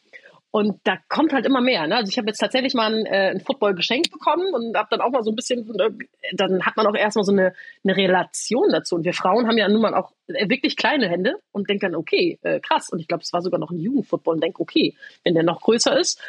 und 0.52 0.80
da 0.82 0.96
kommt 1.08 1.32
halt 1.32 1.46
immer 1.46 1.60
mehr. 1.60 1.86
Ne? 1.86 1.96
Also 1.96 2.10
ich 2.10 2.18
habe 2.18 2.26
jetzt 2.26 2.38
tatsächlich 2.38 2.74
mal 2.74 2.92
ein, 2.92 3.06
äh, 3.06 3.30
ein 3.30 3.40
Football 3.40 3.74
geschenkt 3.74 4.10
bekommen 4.10 4.52
und 4.52 4.76
habe 4.76 4.88
dann 4.90 5.00
auch 5.00 5.10
mal 5.10 5.22
so 5.22 5.30
ein 5.30 5.36
bisschen, 5.36 5.60
äh, 5.78 5.90
dann 6.34 6.66
hat 6.66 6.76
man 6.76 6.86
auch 6.88 6.94
erstmal 6.94 7.24
so 7.24 7.32
eine, 7.32 7.52
eine 7.84 7.96
Relation 7.96 8.68
dazu. 8.72 8.96
Und 8.96 9.04
wir 9.04 9.12
Frauen 9.12 9.46
haben 9.46 9.58
ja 9.58 9.68
nun 9.68 9.80
mal 9.80 9.94
auch 9.94 10.10
äh, 10.26 10.48
wirklich 10.48 10.76
kleine 10.76 11.08
Hände 11.08 11.36
und 11.52 11.70
denken 11.70 11.92
dann, 11.92 11.94
okay, 11.94 12.38
äh, 12.42 12.58
krass. 12.58 12.88
Und 12.90 12.98
ich 12.98 13.06
glaube, 13.06 13.22
es 13.22 13.32
war 13.32 13.42
sogar 13.42 13.60
noch 13.60 13.70
ein 13.70 13.78
Jugendfootball 13.78 14.34
und 14.34 14.42
denke, 14.42 14.60
okay, 14.60 14.96
wenn 15.22 15.34
der 15.34 15.44
noch 15.44 15.60
größer 15.60 15.96
ist. 15.96 16.20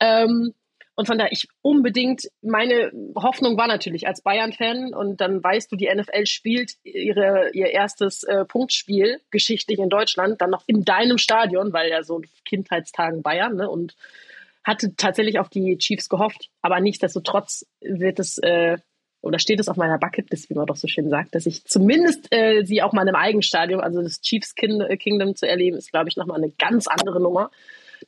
Ähm, 0.00 0.52
und 1.00 1.06
von 1.06 1.16
daher, 1.16 1.32
ich 1.32 1.48
unbedingt, 1.62 2.28
meine 2.42 2.92
Hoffnung 3.16 3.56
war 3.56 3.66
natürlich 3.66 4.06
als 4.06 4.20
Bayern-Fan 4.20 4.92
und 4.92 5.18
dann 5.22 5.42
weißt 5.42 5.72
du, 5.72 5.76
die 5.76 5.88
NFL 5.88 6.26
spielt 6.26 6.72
ihre, 6.84 7.52
ihr 7.54 7.70
erstes 7.70 8.22
äh, 8.24 8.44
Punktspiel 8.44 9.18
geschichtlich 9.30 9.78
in 9.78 9.88
Deutschland, 9.88 10.42
dann 10.42 10.50
noch 10.50 10.62
in 10.66 10.84
deinem 10.84 11.16
Stadion, 11.16 11.72
weil 11.72 11.88
ja 11.88 12.02
so 12.02 12.20
Kindheitstagen 12.44 13.22
Bayern, 13.22 13.56
ne, 13.56 13.70
und 13.70 13.96
hatte 14.62 14.94
tatsächlich 14.94 15.38
auf 15.38 15.48
die 15.48 15.78
Chiefs 15.78 16.10
gehofft. 16.10 16.50
Aber 16.60 16.78
nichtsdestotrotz 16.80 17.64
wird 17.80 18.18
es, 18.18 18.36
äh, 18.36 18.76
oder 19.22 19.38
steht 19.38 19.58
es 19.58 19.70
auf 19.70 19.78
meiner 19.78 19.96
Bucketlist, 19.96 20.50
wie 20.50 20.54
man 20.54 20.66
doch 20.66 20.76
so 20.76 20.86
schön 20.86 21.08
sagt, 21.08 21.34
dass 21.34 21.46
ich 21.46 21.64
zumindest 21.64 22.26
äh, 22.30 22.62
sie 22.66 22.82
auch 22.82 22.92
mal 22.92 23.08
im 23.08 23.14
Eigenstadion, 23.14 23.80
also 23.80 24.02
das 24.02 24.20
Chiefs 24.20 24.54
Kingdom 24.54 25.34
zu 25.34 25.48
erleben, 25.48 25.78
ist, 25.78 25.92
glaube 25.92 26.10
ich, 26.10 26.18
nochmal 26.18 26.42
eine 26.42 26.52
ganz 26.58 26.88
andere 26.88 27.22
Nummer 27.22 27.50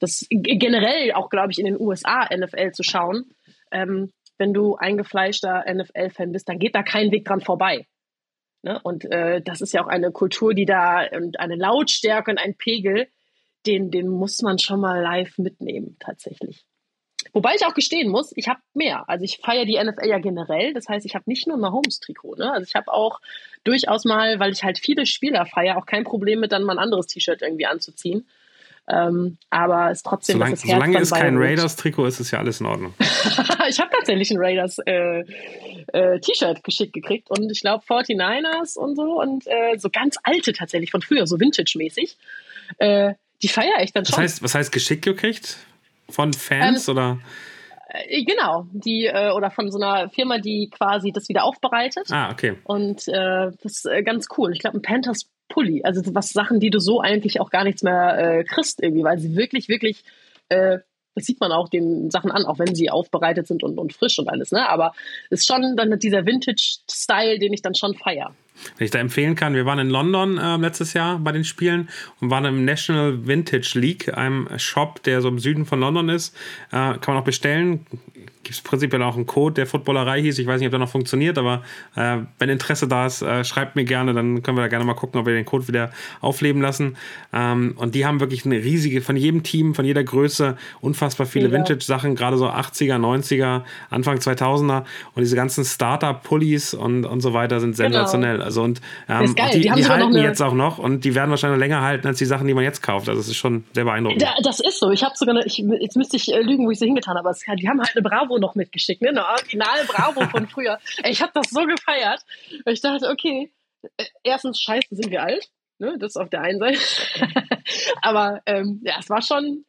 das 0.02 0.26
generell 0.30 1.12
auch, 1.12 1.30
glaube 1.30 1.52
ich, 1.52 1.58
in 1.58 1.66
den 1.66 1.80
USA 1.80 2.28
NFL 2.34 2.72
zu 2.72 2.82
schauen. 2.82 3.32
Ähm, 3.70 4.12
wenn 4.36 4.52
du 4.52 4.74
eingefleischter 4.76 5.64
NFL-Fan 5.72 6.32
bist, 6.32 6.48
dann 6.48 6.58
geht 6.58 6.74
da 6.74 6.82
kein 6.82 7.12
Weg 7.12 7.24
dran 7.24 7.40
vorbei. 7.40 7.86
Ne? 8.62 8.80
Und 8.82 9.04
äh, 9.04 9.40
das 9.40 9.60
ist 9.60 9.72
ja 9.72 9.84
auch 9.84 9.88
eine 9.88 10.10
Kultur, 10.10 10.54
die 10.54 10.64
da 10.64 11.06
und 11.12 11.38
eine 11.38 11.56
Lautstärke 11.56 12.30
und 12.30 12.38
ein 12.38 12.56
Pegel, 12.56 13.08
den, 13.66 13.90
den 13.90 14.08
muss 14.08 14.42
man 14.42 14.58
schon 14.58 14.80
mal 14.80 15.00
live 15.00 15.38
mitnehmen, 15.38 15.96
tatsächlich. 16.00 16.64
Wobei 17.32 17.54
ich 17.54 17.64
auch 17.64 17.74
gestehen 17.74 18.10
muss, 18.10 18.32
ich 18.34 18.48
habe 18.48 18.60
mehr. 18.74 19.08
Also 19.08 19.24
ich 19.24 19.38
feiere 19.38 19.64
die 19.64 19.82
NFL 19.82 20.08
ja 20.08 20.18
generell. 20.18 20.74
Das 20.74 20.88
heißt, 20.88 21.06
ich 21.06 21.14
habe 21.14 21.24
nicht 21.28 21.46
nur 21.46 21.56
ein 21.56 21.60
Mahomes-Trikot. 21.60 22.36
Ne? 22.36 22.52
Also 22.52 22.66
ich 22.66 22.74
habe 22.74 22.92
auch 22.92 23.20
durchaus 23.62 24.04
mal, 24.04 24.40
weil 24.40 24.52
ich 24.52 24.64
halt 24.64 24.78
viele 24.78 25.06
Spieler 25.06 25.46
feiere, 25.46 25.78
auch 25.78 25.86
kein 25.86 26.02
Problem 26.02 26.40
mit 26.40 26.50
dann 26.50 26.64
mal 26.64 26.72
ein 26.72 26.82
anderes 26.82 27.06
T-Shirt 27.06 27.42
irgendwie 27.42 27.66
anzuziehen. 27.66 28.26
Ähm, 28.88 29.38
aber 29.48 29.90
es 29.90 29.98
ist 29.98 30.06
trotzdem 30.06 30.34
solange, 30.34 30.52
das 30.52 30.64
Herz 30.64 30.72
Solange 30.72 30.98
es 30.98 31.10
kein 31.10 31.36
Raiders-Trikot 31.36 32.06
ist, 32.06 32.20
ist 32.20 32.32
ja 32.32 32.40
alles 32.40 32.60
in 32.60 32.66
Ordnung. 32.66 32.94
ich 33.68 33.78
habe 33.78 33.90
tatsächlich 33.92 34.30
ein 34.32 34.38
Raiders-T-Shirt 34.38 34.86
äh, 35.94 36.58
äh, 36.58 36.60
geschickt 36.62 36.92
gekriegt 36.92 37.30
und 37.30 37.50
ich 37.50 37.60
glaube 37.60 37.84
49ers 37.84 38.76
und 38.76 38.96
so 38.96 39.20
und 39.20 39.46
äh, 39.46 39.78
so 39.78 39.88
ganz 39.88 40.16
alte 40.24 40.52
tatsächlich 40.52 40.90
von 40.90 41.00
früher, 41.00 41.26
so 41.26 41.38
Vintage-mäßig. 41.38 42.16
Äh, 42.78 43.14
die 43.42 43.48
feiere 43.48 43.82
ich 43.82 43.92
dann 43.92 44.04
schon. 44.04 44.14
Was 44.14 44.22
heißt, 44.22 44.42
was 44.42 44.54
heißt 44.54 44.72
geschickt 44.72 45.04
gekriegt? 45.04 45.58
Von 46.08 46.32
Fans 46.32 46.88
ähm, 46.88 46.94
oder? 46.94 47.18
Äh, 47.88 48.24
genau, 48.24 48.66
die 48.72 49.06
äh, 49.06 49.30
oder 49.30 49.52
von 49.52 49.70
so 49.70 49.78
einer 49.80 50.10
Firma, 50.10 50.38
die 50.38 50.70
quasi 50.70 51.12
das 51.12 51.28
wieder 51.28 51.44
aufbereitet. 51.44 52.08
Ah, 52.10 52.32
okay. 52.32 52.56
Und 52.64 53.06
das 53.06 53.56
ist 53.62 53.88
ganz 54.04 54.26
cool. 54.36 54.52
Ich 54.52 54.58
glaube, 54.58 54.78
ein 54.78 54.82
Panthers 54.82 55.28
Pulli. 55.52 55.82
Also 55.84 56.02
was 56.14 56.30
Sachen, 56.30 56.60
die 56.60 56.70
du 56.70 56.80
so 56.80 57.00
eigentlich 57.00 57.40
auch 57.40 57.50
gar 57.50 57.64
nichts 57.64 57.82
mehr 57.82 58.18
äh, 58.18 58.44
kriegst 58.44 58.82
irgendwie, 58.82 59.04
weil 59.04 59.18
sie 59.18 59.36
wirklich, 59.36 59.68
wirklich, 59.68 60.02
äh, 60.48 60.78
das 61.14 61.26
sieht 61.26 61.40
man 61.40 61.52
auch 61.52 61.68
den 61.68 62.10
Sachen 62.10 62.30
an, 62.30 62.46
auch 62.46 62.58
wenn 62.58 62.74
sie 62.74 62.90
aufbereitet 62.90 63.46
sind 63.46 63.62
und, 63.62 63.78
und 63.78 63.92
frisch 63.92 64.18
und 64.18 64.28
alles, 64.28 64.50
ne? 64.50 64.66
Aber 64.68 64.94
es 65.28 65.40
ist 65.40 65.46
schon 65.46 65.76
dann 65.76 65.98
dieser 65.98 66.24
Vintage-Style, 66.24 67.38
den 67.38 67.52
ich 67.52 67.60
dann 67.60 67.74
schon 67.74 67.94
feier. 67.94 68.34
Wenn 68.78 68.84
ich 68.86 68.90
da 68.90 68.98
empfehlen 68.98 69.34
kann, 69.34 69.54
wir 69.54 69.66
waren 69.66 69.78
in 69.78 69.90
London 69.90 70.38
äh, 70.38 70.56
letztes 70.56 70.94
Jahr 70.94 71.18
bei 71.18 71.32
den 71.32 71.44
Spielen 71.44 71.88
und 72.20 72.30
waren 72.30 72.44
im 72.44 72.64
National 72.64 73.26
Vintage 73.26 73.78
League, 73.78 74.16
einem 74.16 74.48
Shop, 74.56 75.02
der 75.02 75.20
so 75.20 75.28
im 75.28 75.38
Süden 75.38 75.66
von 75.66 75.80
London 75.80 76.08
ist. 76.08 76.34
Äh, 76.68 76.96
kann 76.98 77.00
man 77.08 77.18
auch 77.18 77.24
bestellen 77.24 77.86
gibt 78.42 78.56
es 78.56 78.60
prinzipiell 78.60 79.02
auch 79.02 79.16
einen 79.16 79.26
Code, 79.26 79.54
der 79.54 79.66
Footballerei 79.66 80.20
hieß. 80.22 80.38
Ich 80.38 80.46
weiß 80.46 80.60
nicht, 80.60 80.66
ob 80.66 80.72
der 80.72 80.80
noch 80.80 80.88
funktioniert, 80.88 81.38
aber 81.38 81.62
äh, 81.94 82.18
wenn 82.38 82.48
Interesse 82.48 82.88
da 82.88 83.06
ist, 83.06 83.22
äh, 83.22 83.44
schreibt 83.44 83.76
mir 83.76 83.84
gerne, 83.84 84.14
dann 84.14 84.42
können 84.42 84.56
wir 84.56 84.62
da 84.62 84.68
gerne 84.68 84.84
mal 84.84 84.94
gucken, 84.94 85.20
ob 85.20 85.26
wir 85.26 85.34
den 85.34 85.44
Code 85.44 85.68
wieder 85.68 85.90
aufleben 86.20 86.60
lassen. 86.60 86.96
Ähm, 87.32 87.74
und 87.76 87.94
die 87.94 88.04
haben 88.06 88.20
wirklich 88.20 88.44
eine 88.44 88.56
riesige, 88.56 89.00
von 89.00 89.16
jedem 89.16 89.42
Team, 89.42 89.74
von 89.74 89.84
jeder 89.84 90.02
Größe, 90.02 90.56
unfassbar 90.80 91.26
viele 91.26 91.48
ja. 91.48 91.52
Vintage-Sachen, 91.52 92.14
gerade 92.14 92.36
so 92.36 92.48
80er, 92.48 92.96
90er, 92.96 93.62
Anfang 93.90 94.18
2000er 94.18 94.84
und 95.14 95.20
diese 95.20 95.36
ganzen 95.36 95.64
Starter-Pullis 95.64 96.74
und, 96.74 97.04
und 97.04 97.20
so 97.20 97.32
weiter 97.32 97.60
sind 97.60 97.76
genau. 97.76 97.88
sensationell. 97.88 98.34
Genau. 98.34 98.44
Also 98.44 98.62
und 98.62 98.80
ähm, 99.08 99.34
die, 99.52 99.60
die, 99.60 99.70
die 99.70 99.88
halten 99.88 100.14
jetzt 100.16 100.42
auch 100.42 100.54
noch 100.54 100.78
und 100.78 101.04
die 101.04 101.14
werden 101.14 101.30
wahrscheinlich 101.30 101.60
länger 101.60 101.82
halten 101.82 102.06
als 102.06 102.18
die 102.18 102.24
Sachen, 102.24 102.46
die 102.46 102.54
man 102.54 102.64
jetzt 102.64 102.82
kauft. 102.82 103.08
Also 103.08 103.20
es 103.20 103.28
ist 103.28 103.36
schon 103.36 103.64
sehr 103.72 103.84
beeindruckend. 103.84 104.22
Da, 104.22 104.34
das 104.42 104.60
ist 104.60 104.78
so. 104.78 104.90
Ich 104.90 105.02
habe 105.04 105.14
sogar, 105.16 105.36
eine, 105.36 105.46
ich, 105.46 105.58
jetzt 105.80 105.96
müsste 105.96 106.16
ich 106.16 106.32
äh, 106.32 106.40
lügen, 106.40 106.66
wo 106.66 106.70
ich 106.70 106.78
sie 106.78 106.86
hingetan 106.86 107.16
habe, 107.16 107.28
aber 107.28 107.56
die 107.56 107.68
haben 107.68 107.80
halt 107.80 107.92
eine 107.94 108.02
Bravo 108.02 108.31
Bravo 108.32 108.38
noch 108.38 108.54
mitgeschickt, 108.54 109.02
ne? 109.02 109.10
Eine 109.10 109.26
Original 109.26 109.84
Bravo 109.86 110.28
von 110.28 110.48
früher. 110.48 110.78
Ich 111.04 111.20
habe 111.22 111.32
das 111.34 111.50
so 111.50 111.64
gefeiert. 111.64 112.20
Ich 112.66 112.80
dachte, 112.80 113.08
okay, 113.08 113.52
äh, 113.96 114.04
erstens, 114.22 114.60
scheiße, 114.60 114.94
sind 114.94 115.10
wir 115.10 115.22
alt. 115.22 115.48
Ne? 115.78 115.96
Das 115.98 116.16
auf 116.16 116.30
der 116.30 116.42
einen 116.42 116.58
Seite. 116.58 116.78
Aber 118.02 118.42
ähm, 118.46 118.80
ja, 118.84 118.96
es 118.98 119.10
war 119.10 119.22
schon 119.22 119.64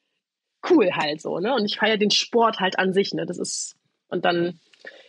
cool 0.69 0.91
halt 0.93 1.21
so, 1.21 1.39
ne? 1.39 1.53
Und 1.53 1.65
ich 1.65 1.77
feiere 1.77 1.97
den 1.97 2.11
Sport 2.11 2.59
halt 2.59 2.79
an 2.79 2.93
sich, 2.93 3.13
ne? 3.13 3.25
Das 3.25 3.37
ist, 3.37 3.75
und 4.07 4.23
dann 4.25 4.59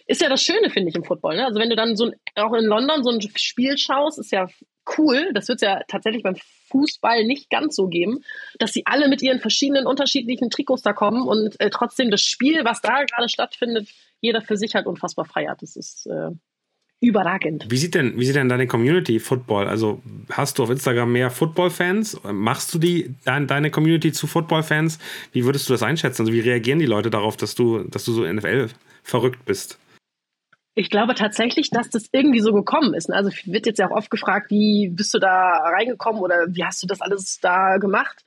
ist 0.06 0.20
ja 0.20 0.28
das 0.28 0.42
Schöne, 0.42 0.70
finde 0.70 0.90
ich, 0.90 0.96
im 0.96 1.04
Football. 1.04 1.36
Ne? 1.36 1.46
Also 1.46 1.60
wenn 1.60 1.70
du 1.70 1.76
dann 1.76 1.96
so 1.96 2.06
ein, 2.06 2.14
auch 2.34 2.52
in 2.52 2.64
London 2.64 3.02
so 3.02 3.10
ein 3.10 3.20
Spiel 3.36 3.78
schaust, 3.78 4.18
ist 4.18 4.32
ja 4.32 4.48
cool. 4.98 5.30
Das 5.32 5.48
wird 5.48 5.62
ja 5.62 5.80
tatsächlich 5.88 6.22
beim 6.22 6.36
Fußball 6.74 7.24
nicht 7.24 7.50
ganz 7.50 7.76
so 7.76 7.86
geben, 7.86 8.24
dass 8.58 8.72
sie 8.72 8.84
alle 8.84 9.08
mit 9.08 9.22
ihren 9.22 9.38
verschiedenen 9.38 9.86
unterschiedlichen 9.86 10.50
Trikots 10.50 10.82
da 10.82 10.92
kommen 10.92 11.22
und 11.22 11.58
äh, 11.60 11.70
trotzdem 11.70 12.10
das 12.10 12.22
Spiel, 12.22 12.64
was 12.64 12.80
da 12.80 13.04
gerade 13.04 13.28
stattfindet, 13.28 13.88
jeder 14.20 14.42
für 14.42 14.56
sich 14.56 14.74
halt 14.74 14.86
unfassbar 14.86 15.24
feiert. 15.24 15.62
Das 15.62 15.76
ist 15.76 16.06
äh, 16.06 16.30
überragend. 17.00 17.66
Wie 17.68 17.76
sieht 17.76 17.94
denn, 17.94 18.18
wie 18.18 18.24
sieht 18.24 18.34
denn 18.34 18.48
deine 18.48 18.66
Community 18.66 19.20
Football? 19.20 19.68
Also 19.68 20.02
hast 20.30 20.58
du 20.58 20.64
auf 20.64 20.70
Instagram 20.70 21.12
mehr 21.12 21.30
Football-Fans? 21.30 22.20
Machst 22.24 22.74
du 22.74 22.78
die, 22.80 23.14
dein, 23.24 23.46
deine 23.46 23.70
Community 23.70 24.10
zu 24.10 24.26
Football-Fans? 24.26 24.98
Wie 25.30 25.44
würdest 25.44 25.68
du 25.68 25.74
das 25.74 25.84
einschätzen? 25.84 26.22
Also 26.22 26.32
wie 26.32 26.40
reagieren 26.40 26.80
die 26.80 26.86
Leute 26.86 27.10
darauf, 27.10 27.36
dass 27.36 27.54
du, 27.54 27.84
dass 27.84 28.04
du 28.04 28.12
so 28.12 28.24
NFL 28.24 28.68
verrückt 29.04 29.44
bist? 29.44 29.78
Ich 30.76 30.90
glaube 30.90 31.14
tatsächlich, 31.14 31.70
dass 31.70 31.88
das 31.88 32.08
irgendwie 32.10 32.40
so 32.40 32.52
gekommen 32.52 32.94
ist. 32.94 33.10
Also 33.10 33.30
wird 33.44 33.66
jetzt 33.66 33.78
ja 33.78 33.88
auch 33.88 33.96
oft 33.96 34.10
gefragt, 34.10 34.50
wie 34.50 34.88
bist 34.88 35.14
du 35.14 35.18
da 35.18 35.30
reingekommen 35.30 36.20
oder 36.20 36.46
wie 36.48 36.64
hast 36.64 36.82
du 36.82 36.86
das 36.86 37.00
alles 37.00 37.38
da 37.40 37.76
gemacht? 37.76 38.24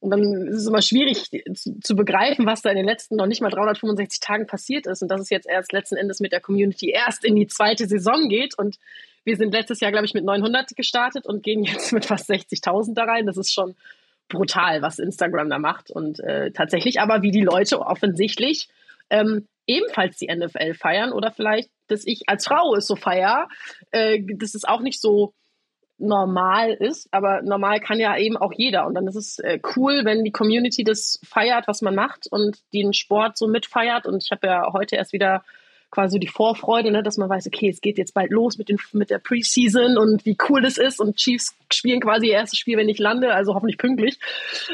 Und 0.00 0.10
dann 0.10 0.48
ist 0.48 0.56
es 0.56 0.66
immer 0.66 0.82
schwierig 0.82 1.30
zu, 1.54 1.80
zu, 1.80 1.96
begreifen, 1.96 2.44
was 2.44 2.62
da 2.62 2.70
in 2.70 2.76
den 2.76 2.84
letzten 2.84 3.16
noch 3.16 3.26
nicht 3.26 3.40
mal 3.40 3.50
365 3.50 4.20
Tagen 4.20 4.46
passiert 4.46 4.86
ist 4.86 5.02
und 5.02 5.08
dass 5.08 5.20
es 5.20 5.30
jetzt 5.30 5.48
erst 5.48 5.72
letzten 5.72 5.96
Endes 5.96 6.20
mit 6.20 6.32
der 6.32 6.40
Community 6.40 6.90
erst 6.90 7.24
in 7.24 7.34
die 7.34 7.46
zweite 7.46 7.86
Saison 7.86 8.28
geht. 8.28 8.58
Und 8.58 8.78
wir 9.24 9.36
sind 9.36 9.52
letztes 9.52 9.80
Jahr, 9.80 9.92
glaube 9.92 10.06
ich, 10.06 10.14
mit 10.14 10.24
900 10.24 10.76
gestartet 10.76 11.26
und 11.26 11.42
gehen 11.42 11.64
jetzt 11.64 11.92
mit 11.92 12.04
fast 12.04 12.28
60.000 12.30 12.94
da 12.94 13.04
rein. 13.04 13.26
Das 13.26 13.36
ist 13.36 13.52
schon 13.52 13.74
brutal, 14.28 14.82
was 14.82 14.98
Instagram 14.98 15.48
da 15.48 15.58
macht. 15.58 15.90
Und 15.90 16.20
äh, 16.20 16.50
tatsächlich 16.50 17.00
aber, 17.00 17.22
wie 17.22 17.30
die 17.30 17.42
Leute 17.42 17.80
offensichtlich 17.80 18.68
ähm, 19.08 19.46
ebenfalls 19.66 20.16
die 20.18 20.28
NFL 20.32 20.74
feiern 20.74 21.12
oder 21.12 21.30
vielleicht, 21.30 21.70
dass 21.88 22.06
ich 22.06 22.22
als 22.28 22.46
Frau 22.46 22.74
es 22.74 22.86
so 22.86 22.96
feier, 22.96 23.48
äh, 23.90 24.20
dass 24.36 24.54
es 24.54 24.64
auch 24.64 24.80
nicht 24.80 25.00
so 25.00 25.34
normal 25.98 26.72
ist, 26.72 27.08
aber 27.10 27.42
normal 27.42 27.80
kann 27.80 27.98
ja 27.98 28.16
eben 28.18 28.36
auch 28.36 28.52
jeder. 28.54 28.86
Und 28.86 28.94
dann 28.94 29.06
ist 29.06 29.16
es 29.16 29.38
äh, 29.38 29.58
cool, 29.76 30.04
wenn 30.04 30.24
die 30.24 30.32
Community 30.32 30.84
das 30.84 31.18
feiert, 31.24 31.68
was 31.68 31.80
man 31.80 31.94
macht 31.94 32.26
und 32.30 32.58
den 32.74 32.92
Sport 32.92 33.38
so 33.38 33.48
mitfeiert. 33.48 34.06
Und 34.06 34.22
ich 34.22 34.30
habe 34.30 34.46
ja 34.46 34.72
heute 34.72 34.96
erst 34.96 35.12
wieder 35.12 35.42
quasi 35.90 36.18
die 36.18 36.28
Vorfreude, 36.28 36.90
ne, 36.90 37.02
dass 37.02 37.16
man 37.16 37.30
weiß, 37.30 37.46
okay, 37.46 37.70
es 37.70 37.80
geht 37.80 37.96
jetzt 37.96 38.12
bald 38.12 38.30
los 38.30 38.58
mit, 38.58 38.68
den, 38.68 38.78
mit 38.92 39.08
der 39.08 39.18
Preseason 39.18 39.96
und 39.96 40.26
wie 40.26 40.36
cool 40.48 40.60
das 40.60 40.76
ist. 40.76 41.00
Und 41.00 41.16
Chiefs 41.16 41.54
spielen 41.72 42.00
quasi 42.00 42.26
ihr 42.26 42.34
erstes 42.34 42.58
Spiel, 42.58 42.76
wenn 42.76 42.88
ich 42.88 42.98
lande, 42.98 43.32
also 43.32 43.54
hoffentlich 43.54 43.78
pünktlich. 43.78 44.18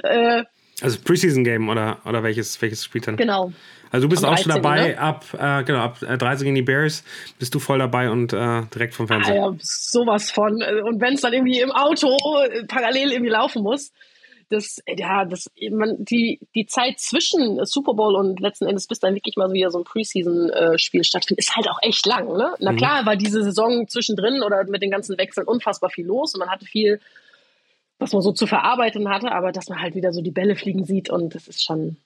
Äh, 0.03 0.45
also 0.83 0.99
Preseason 1.03 1.45
Game 1.45 1.69
oder, 1.69 1.99
oder 2.05 2.23
welches, 2.23 2.61
welches 2.61 2.85
Spiel 2.85 3.01
dann? 3.01 3.17
Genau. 3.17 3.53
Also 3.91 4.07
du 4.07 4.11
bist 4.11 4.23
13, 4.23 4.35
auch 4.35 4.43
schon 4.43 4.63
dabei, 4.63 4.89
ne? 4.89 4.99
ab, 4.99 5.25
äh, 5.35 5.65
genau, 5.65 5.81
ab 5.81 5.99
13 6.01 6.29
äh, 6.29 6.37
gegen 6.45 6.55
die 6.55 6.63
Bears 6.63 7.05
bist 7.39 7.55
du 7.55 7.59
voll 7.59 7.79
dabei 7.79 8.11
und 8.11 8.33
äh, 8.33 8.63
direkt 8.75 8.95
vom 8.95 9.07
Fernseher. 9.07 9.35
Ah, 9.35 9.51
ja, 9.51 9.57
sowas 9.61 10.31
von. 10.31 10.63
Und 10.63 11.01
wenn 11.01 11.15
es 11.15 11.21
dann 11.21 11.35
irgendwie 11.35 11.61
im 11.61 11.71
Auto 11.71 12.09
äh, 12.45 12.65
parallel 12.67 13.13
irgendwie 13.13 13.31
laufen 13.31 13.63
muss, 13.63 13.93
das, 14.53 14.79
ja, 14.87 15.25
das, 15.25 15.51
man, 15.71 15.97
die, 15.99 16.41
die 16.55 16.67
Zeit 16.67 17.01
zwischen 17.01 17.59
Super 17.65 17.95
Bowl 17.95 18.15
und 18.15 18.41
letzten 18.41 18.67
Endes, 18.67 18.87
bis 18.87 18.99
dann 18.99 19.15
wirklich 19.15 19.37
mal 19.37 19.49
so 19.49 19.55
wieder 19.55 19.71
so 19.71 19.79
ein 19.79 19.85
Preseason-Spiel 19.85 21.05
stattfindet, 21.05 21.45
ist 21.45 21.57
halt 21.57 21.69
auch 21.69 21.79
echt 21.83 22.07
lang, 22.07 22.29
ne? 22.37 22.55
Na 22.61 22.73
mhm. 22.73 22.77
klar, 22.77 23.07
war 23.07 23.17
diese 23.17 23.43
Saison 23.43 23.89
zwischendrin 23.89 24.43
oder 24.43 24.65
mit 24.65 24.83
den 24.83 24.91
ganzen 24.91 25.19
Wechseln 25.19 25.47
unfassbar 25.47 25.91
viel 25.91 26.07
los 26.07 26.35
und 26.35 26.41
man 26.41 26.51
hatte 26.51 26.67
viel, 26.67 27.01
was 28.03 28.13
man 28.13 28.23
so 28.23 28.33
zu 28.33 28.47
verarbeiten 28.47 29.09
hatte, 29.09 29.33
aber 29.33 29.53
dass 29.53 29.69
man 29.69 29.81
halt 29.81 29.95
wieder 29.95 30.13
so 30.13 30.21
die 30.21 30.31
Bälle 30.31 30.57
fliegen 30.57 30.85
sieht 30.85 31.09
und 31.09 31.35
das 31.35 31.49
ist 31.49 31.63
schon, 31.63 31.97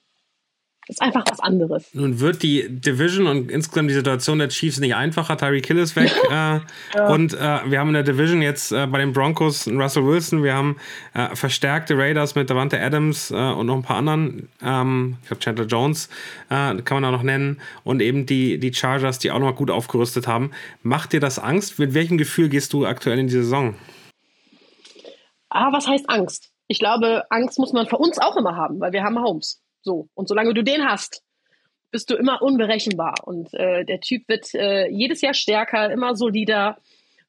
ist 0.87 1.01
einfach 1.01 1.25
was 1.29 1.39
anderes. 1.39 1.93
Nun 1.93 2.19
wird 2.19 2.43
die 2.43 2.69
Division 2.69 3.27
und 3.27 3.51
insgesamt 3.51 3.89
die 3.89 3.95
Situation 3.95 4.39
der 4.39 4.47
Chiefs 4.49 4.79
nicht 4.79 4.95
einfacher. 4.95 5.35
Tyreek 5.35 5.65
Hill 5.65 5.79
ist 5.79 5.95
weg. 5.95 6.11
äh, 6.29 6.31
ja. 6.31 6.61
Und 7.09 7.33
äh, 7.33 7.37
wir 7.65 7.79
haben 7.79 7.89
in 7.89 7.95
der 7.95 8.03
Division 8.03 8.41
jetzt 8.41 8.71
äh, 8.71 8.85
bei 8.87 8.99
den 8.99 9.11
Broncos 9.11 9.67
einen 9.67 9.81
Russell 9.81 10.05
Wilson. 10.05 10.43
Wir 10.43 10.53
haben 10.53 10.77
äh, 11.13 11.35
verstärkte 11.35 11.97
Raiders 11.97 12.35
mit 12.35 12.49
Davante 12.49 12.79
Adams 12.79 13.31
äh, 13.31 13.35
und 13.35 13.65
noch 13.65 13.75
ein 13.75 13.81
paar 13.81 13.97
anderen. 13.97 14.49
Ähm, 14.63 15.17
ich 15.21 15.27
glaube, 15.27 15.41
Chandler 15.41 15.65
Jones 15.65 16.09
äh, 16.49 16.75
kann 16.83 17.01
man 17.01 17.05
auch 17.05 17.17
noch 17.17 17.23
nennen. 17.23 17.59
Und 17.83 18.01
eben 18.01 18.25
die, 18.25 18.59
die 18.59 18.73
Chargers, 18.73 19.19
die 19.19 19.31
auch 19.31 19.39
noch 19.39 19.47
mal 19.47 19.55
gut 19.55 19.71
aufgerüstet 19.71 20.27
haben. 20.27 20.51
Macht 20.83 21.11
dir 21.11 21.19
das 21.19 21.39
Angst? 21.39 21.79
Mit 21.79 21.93
welchem 21.93 22.17
Gefühl 22.17 22.47
gehst 22.49 22.71
du 22.71 22.85
aktuell 22.85 23.19
in 23.19 23.27
die 23.27 23.33
Saison? 23.33 23.75
Ah, 25.49 25.71
was 25.71 25.87
heißt 25.87 26.09
Angst? 26.09 26.51
Ich 26.67 26.79
glaube, 26.79 27.23
Angst 27.29 27.59
muss 27.59 27.73
man 27.73 27.87
für 27.87 27.97
uns 27.97 28.19
auch 28.19 28.35
immer 28.35 28.55
haben, 28.55 28.79
weil 28.79 28.91
wir 28.91 29.03
haben 29.03 29.21
Homes. 29.21 29.61
So. 29.81 30.09
Und 30.13 30.27
solange 30.27 30.53
du 30.53 30.63
den 30.63 30.85
hast, 30.85 31.23
bist 31.91 32.09
du 32.09 32.15
immer 32.15 32.41
unberechenbar. 32.41 33.15
Und 33.23 33.53
äh, 33.53 33.85
der 33.85 34.01
Typ 34.01 34.27
wird 34.27 34.53
äh, 34.53 34.87
jedes 34.89 35.21
Jahr 35.21 35.33
stärker, 35.33 35.89
immer 35.91 36.15
solider. 36.15 36.77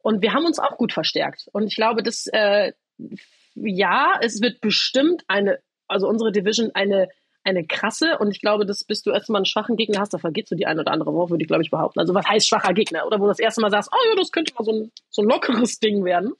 Und 0.03 0.23
wir 0.23 0.35
haben 0.35 0.45
uns 0.45 0.59
auch 0.59 0.77
gut 0.77 0.93
verstärkt. 0.93 1.49
Und 1.53 1.67
ich 1.67 1.77
glaube, 1.77 2.03
dass 2.03 2.27
äh, 2.33 2.73
ja, 3.55 4.19
es 4.21 4.41
wird 4.41 4.61
bestimmt 4.61 5.23
eine, 5.29 5.59
also 5.87 6.09
unsere 6.09 6.33
Division 6.33 6.71
eine 6.75 7.09
eine 7.45 7.65
krasse 7.65 8.19
und 8.19 8.31
ich 8.31 8.41
glaube, 8.41 8.67
dass 8.67 8.85
bis 8.85 9.03
du 9.03 9.11
erstmal 9.11 9.39
einen 9.39 9.47
schwachen 9.47 9.77
Gegner 9.77 10.01
hast, 10.01 10.13
da 10.13 10.19
vergeht 10.19 10.49
so 10.49 10.57
die 10.57 10.67
eine 10.67 10.81
oder 10.81 10.93
andere 10.93 11.15
Woche, 11.15 11.31
würde 11.31 11.43
ich 11.43 11.49
glaube 11.49 11.63
ich 11.63 11.71
behaupten. 11.71 11.99
Also 11.99 12.15
was 12.15 12.27
heißt 12.27 12.47
schwacher 12.47 12.75
Gegner? 12.75 13.07
Oder 13.07 13.19
wo 13.19 13.23
du 13.23 13.29
das 13.29 13.39
erste 13.39 13.61
Mal 13.63 13.71
sagst, 13.71 13.91
oh 13.93 14.09
ja, 14.09 14.17
das 14.17 14.33
könnte 14.33 14.53
mal 14.59 14.65
so 14.65 14.73
ein, 14.73 14.93
so 15.09 15.23
ein 15.23 15.29
lockeres 15.29 15.79
Ding 15.81 16.05
werden. 16.05 16.35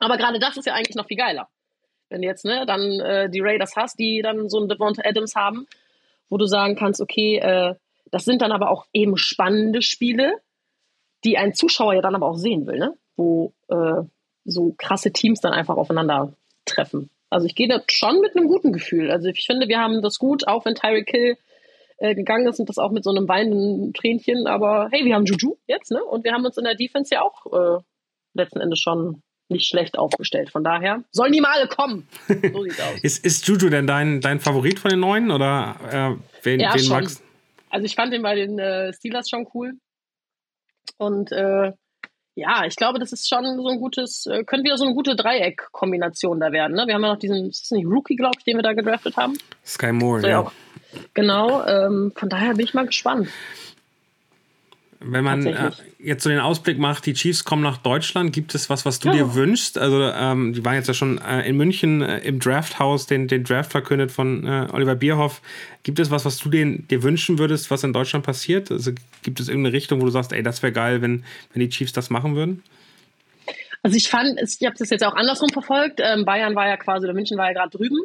Aber 0.00 0.16
gerade 0.16 0.40
das 0.40 0.56
ist 0.56 0.66
ja 0.66 0.74
eigentlich 0.74 0.96
noch 0.96 1.06
viel 1.06 1.16
geiler. 1.16 1.48
Wenn 2.08 2.22
jetzt 2.22 2.44
ne, 2.44 2.64
dann 2.66 3.00
äh, 3.00 3.30
die 3.30 3.40
Raiders 3.40 3.76
hast, 3.76 3.98
die 3.98 4.20
dann 4.22 4.48
so 4.48 4.58
einen 4.58 4.68
Devonta 4.68 5.02
Adams 5.04 5.36
haben, 5.36 5.66
wo 6.28 6.36
du 6.36 6.46
sagen 6.46 6.74
kannst, 6.74 7.00
okay, 7.00 7.36
äh, 7.36 7.74
das 8.10 8.24
sind 8.24 8.42
dann 8.42 8.50
aber 8.50 8.70
auch 8.70 8.86
eben 8.92 9.16
spannende 9.16 9.82
Spiele, 9.82 10.34
die 11.24 11.38
ein 11.38 11.54
Zuschauer 11.54 11.94
ja 11.94 12.00
dann 12.00 12.14
aber 12.14 12.26
auch 12.26 12.36
sehen 12.36 12.66
will, 12.66 12.78
ne? 12.78 12.96
wo 13.16 13.52
äh, 13.68 14.02
so 14.44 14.74
krasse 14.76 15.12
Teams 15.12 15.40
dann 15.40 15.52
einfach 15.52 15.76
aufeinander 15.76 16.32
treffen. 16.64 17.10
Also 17.28 17.46
ich 17.46 17.54
gehe 17.54 17.68
da 17.68 17.80
schon 17.86 18.20
mit 18.20 18.36
einem 18.36 18.48
guten 18.48 18.72
Gefühl. 18.72 19.10
Also 19.10 19.28
ich 19.28 19.46
finde, 19.46 19.68
wir 19.68 19.78
haben 19.78 20.02
das 20.02 20.18
gut, 20.18 20.48
auch 20.48 20.64
wenn 20.64 20.74
Tyreek 20.74 21.10
Hill 21.10 21.36
äh, 21.98 22.14
gegangen 22.14 22.48
ist 22.48 22.58
und 22.58 22.68
das 22.68 22.78
auch 22.78 22.90
mit 22.90 23.04
so 23.04 23.10
einem 23.10 23.28
weinenden 23.28 23.92
Tränchen. 23.92 24.46
Aber 24.46 24.88
hey, 24.90 25.04
wir 25.04 25.14
haben 25.14 25.26
Juju 25.26 25.56
jetzt, 25.66 25.92
ne? 25.92 26.02
Und 26.02 26.24
wir 26.24 26.32
haben 26.32 26.44
uns 26.44 26.56
in 26.56 26.64
der 26.64 26.74
Defense 26.74 27.14
ja 27.14 27.22
auch 27.22 27.46
äh, 27.52 27.82
letzten 28.34 28.60
Endes 28.60 28.80
schon 28.80 29.22
nicht 29.50 29.66
schlecht 29.66 29.98
aufgestellt. 29.98 30.50
Von 30.50 30.64
daher 30.64 31.02
sollen 31.10 31.32
die 31.32 31.40
Male 31.40 31.68
kommen. 31.68 32.06
So 32.52 32.62
sieht's 32.62 32.80
aus. 32.80 33.00
ist, 33.02 33.24
ist 33.24 33.46
Juju 33.46 33.68
denn 33.68 33.86
dein, 33.86 34.20
dein 34.20 34.40
Favorit 34.40 34.78
von 34.78 34.90
den 34.90 35.00
Neuen 35.00 35.30
oder 35.30 35.76
äh, 35.90 36.44
wen, 36.44 36.60
ja, 36.60 36.74
wen 36.74 36.80
schon. 36.80 37.02
magst 37.02 37.22
Also 37.70 37.84
ich 37.86 37.94
fand 37.94 38.12
den 38.12 38.22
bei 38.22 38.34
den 38.34 38.58
äh, 38.58 38.92
Steelers 38.92 39.28
schon 39.28 39.46
cool. 39.54 39.74
Und 40.96 41.32
äh, 41.32 41.72
ja, 42.34 42.64
ich 42.64 42.76
glaube, 42.76 42.98
das 42.98 43.12
ist 43.12 43.28
schon 43.28 43.44
so 43.44 43.68
ein 43.68 43.78
gutes, 43.78 44.26
äh, 44.26 44.44
könnte 44.44 44.64
wieder 44.64 44.78
so 44.78 44.84
eine 44.84 44.94
gute 44.94 45.16
Dreieck-Kombination 45.16 46.40
da 46.40 46.52
werden. 46.52 46.76
Ne? 46.76 46.86
Wir 46.86 46.94
haben 46.94 47.02
ja 47.02 47.12
noch 47.12 47.18
diesen, 47.18 47.50
ist 47.50 47.64
das 47.64 47.70
nicht 47.72 47.86
Rookie, 47.86 48.16
glaube 48.16 48.36
ich, 48.38 48.44
den 48.44 48.56
wir 48.56 48.62
da 48.62 48.72
gedraftet 48.72 49.16
haben? 49.16 49.36
Sky 49.64 49.92
Moore, 49.92 50.20
so, 50.22 50.26
ja. 50.28 50.52
Genau, 51.14 51.64
ähm, 51.66 52.12
von 52.16 52.28
daher 52.28 52.54
bin 52.54 52.64
ich 52.64 52.74
mal 52.74 52.86
gespannt. 52.86 53.28
Wenn 55.02 55.24
man 55.24 55.46
äh, 55.46 55.70
jetzt 55.98 56.22
so 56.24 56.28
den 56.28 56.40
Ausblick 56.40 56.78
macht, 56.78 57.06
die 57.06 57.14
Chiefs 57.14 57.44
kommen 57.44 57.62
nach 57.62 57.78
Deutschland, 57.78 58.34
gibt 58.34 58.54
es 58.54 58.68
was, 58.68 58.84
was 58.84 58.98
du 58.98 59.08
ja. 59.08 59.14
dir 59.14 59.34
wünschst? 59.34 59.78
Also, 59.78 60.02
ähm, 60.02 60.52
die 60.52 60.62
waren 60.62 60.74
jetzt 60.74 60.88
ja 60.88 60.94
schon 60.94 61.18
äh, 61.18 61.48
in 61.48 61.56
München 61.56 62.02
äh, 62.02 62.18
im 62.18 62.38
Drafthaus, 62.38 63.06
den, 63.06 63.26
den 63.26 63.44
Draft 63.44 63.70
verkündet 63.70 64.12
von 64.12 64.46
äh, 64.46 64.66
Oliver 64.72 64.96
Bierhoff. 64.96 65.40
Gibt 65.84 66.00
es 66.00 66.10
was, 66.10 66.26
was 66.26 66.36
du 66.36 66.50
den, 66.50 66.86
dir 66.88 67.02
wünschen 67.02 67.38
würdest, 67.38 67.70
was 67.70 67.82
in 67.82 67.94
Deutschland 67.94 68.26
passiert? 68.26 68.70
Also, 68.70 68.92
gibt 69.22 69.40
es 69.40 69.48
irgendeine 69.48 69.74
Richtung, 69.74 70.02
wo 70.02 70.04
du 70.04 70.10
sagst, 70.10 70.32
ey, 70.32 70.42
das 70.42 70.62
wäre 70.62 70.72
geil, 70.72 71.00
wenn, 71.00 71.24
wenn 71.54 71.60
die 71.60 71.70
Chiefs 71.70 71.94
das 71.94 72.10
machen 72.10 72.36
würden? 72.36 72.62
Also, 73.82 73.96
ich 73.96 74.08
fand, 74.08 74.38
ich 74.38 74.66
habe 74.66 74.76
das 74.78 74.90
jetzt 74.90 75.04
auch 75.04 75.14
andersrum 75.14 75.48
verfolgt. 75.48 76.00
Ähm, 76.02 76.26
Bayern 76.26 76.54
war 76.54 76.68
ja 76.68 76.76
quasi, 76.76 77.06
oder 77.06 77.14
München 77.14 77.38
war 77.38 77.46
ja 77.46 77.54
gerade 77.54 77.70
drüben. 77.70 77.96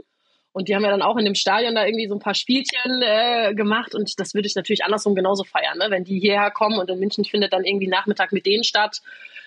Und 0.56 0.70
die 0.70 0.76
haben 0.76 0.86
ja 0.86 0.90
dann 0.90 1.02
auch 1.02 1.18
in 1.18 1.26
dem 1.26 1.36
Stadion 1.36 1.76
da 1.76 1.86
irgendwie 1.86 2.08
so 2.08 2.16
ein 2.16 2.22
paar 2.22 2.34
Spielchen 2.34 3.02
äh, 3.02 3.54
gemacht 3.54 3.94
und 3.94 4.18
das 4.22 4.34
würde 4.34 4.48
ich 4.48 4.56
natürlich 4.56 4.86
andersrum 4.86 5.14
genauso 5.14 5.44
feiern, 5.44 5.78
ne? 5.78 5.88
wenn 5.90 6.06
die 6.06 6.18
hierher 6.18 6.50
kommen 6.50 6.80
und 6.80 6.90
in 6.90 6.98
München 6.98 7.26
findet 7.26 7.52
dann 7.52 7.66
irgendwie 7.66 7.90
Nachmittag 7.90 8.32
mit 8.32 8.46
denen 8.46 8.64
statt, 8.64 9.02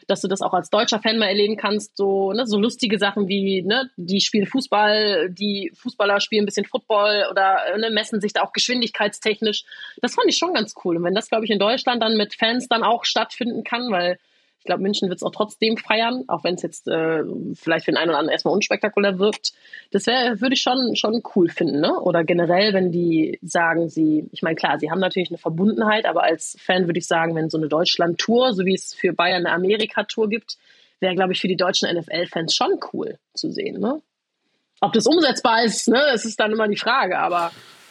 dass 0.07 0.21
du 0.21 0.29
das 0.29 0.43
auch 0.43 0.53
als 0.53 0.69
deutscher 0.69 1.01
Fan 1.01 1.17
mal 1.17 1.29
erleben 1.29 1.57
kannst, 1.57 1.97
so, 1.97 2.35
ne, 2.35 2.47
so 2.47 2.59
lustige 2.59 2.99
Sachen 2.99 3.27
wie, 3.27 3.63
ne, 3.63 3.89
die 3.97 4.21
spielen 4.21 4.45
Fußball, 4.45 5.31
die 5.31 5.73
Fußballer 5.77 6.21
spielen 6.21 6.43
ein 6.43 6.47
bisschen 6.47 6.67
Football 6.67 7.27
oder 7.31 7.79
ne, 7.79 7.89
messen 7.89 8.21
sich 8.21 8.35
da 8.35 8.43
auch 8.43 8.53
geschwindigkeitstechnisch. 8.53 9.65
Das 10.03 10.15
fand 10.15 10.29
ich 10.29 10.37
schon 10.37 10.53
ganz 10.53 10.75
cool. 10.85 10.99
Und 10.99 11.05
wenn 11.05 11.15
das, 11.15 11.31
glaube 11.31 11.47
ich, 11.47 11.51
in 11.51 11.59
Deutschland 11.59 12.03
dann 12.03 12.19
mit 12.19 12.35
Fans 12.35 12.69
dann 12.69 12.83
auch 12.83 13.07
stattfinden 13.07 13.65
kann, 13.65 13.91
weil 13.91 14.19
ich 14.59 14.65
glaube, 14.65 14.83
München 14.83 15.09
wird 15.09 15.19
es 15.19 15.23
auch 15.23 15.31
trotzdem 15.31 15.77
feiern, 15.77 16.25
auch 16.27 16.43
wenn 16.43 16.57
es 16.57 16.63
jetzt 16.63 16.89
äh, 16.89 17.23
vielleicht 17.55 17.85
für 17.85 17.93
den 17.93 17.97
einen 17.97 18.11
oder 18.11 18.19
anderen 18.19 18.33
erstmal 18.33 18.55
unspektakulär 18.55 19.19
wirkt. 19.19 19.53
Das 19.93 20.07
wäre, 20.07 20.41
würde 20.41 20.55
ich 20.55 20.61
schon, 20.61 20.97
schon 20.97 21.23
cool 21.35 21.49
finden, 21.49 21.81
ne? 21.81 21.99
Oder 22.01 22.25
generell, 22.25 22.75
wenn 22.75 22.91
die 22.91 23.39
sagen, 23.41 23.89
sie, 23.89 24.29
ich 24.33 24.43
meine, 24.43 24.57
klar, 24.57 24.79
sie 24.79 24.91
haben 24.91 24.99
natürlich 24.99 25.31
eine 25.31 25.39
Verbundenheit, 25.39 26.07
aber 26.07 26.25
als 26.25 26.57
Fan 26.61 26.87
würde 26.87 26.99
ich 26.99 27.07
sagen, 27.07 27.37
wenn 27.37 27.51
so 27.51 27.57
eine 27.57 27.69
Deutschland-Tour, 27.69 28.53
so 28.53 28.65
wie 28.65 28.75
es 28.75 28.95
für 28.95 29.13
Bayern 29.13 29.47
eine 29.47 29.55
Amerika-Tour 29.55 30.29
gibt, 30.29 30.57
wäre, 31.01 31.15
glaube 31.15 31.33
ich, 31.33 31.41
für 31.41 31.49
die 31.49 31.57
deutschen 31.57 31.89
NFL-Fans 31.97 32.55
schon 32.55 32.81
cool 32.93 33.19
zu 33.35 33.53
sehen, 33.53 33.81
ne? 33.81 34.03
Ob 34.81 34.93
das 34.93 35.07
umsetzbar 35.07 35.65
ist, 35.65 35.89
ne, 35.89 36.01
das 36.13 36.25
ist 36.25 36.39
dann 36.39 36.53
immer 36.53 36.69
die 36.69 36.77
Frage, 36.77 37.19
aber 37.19 37.51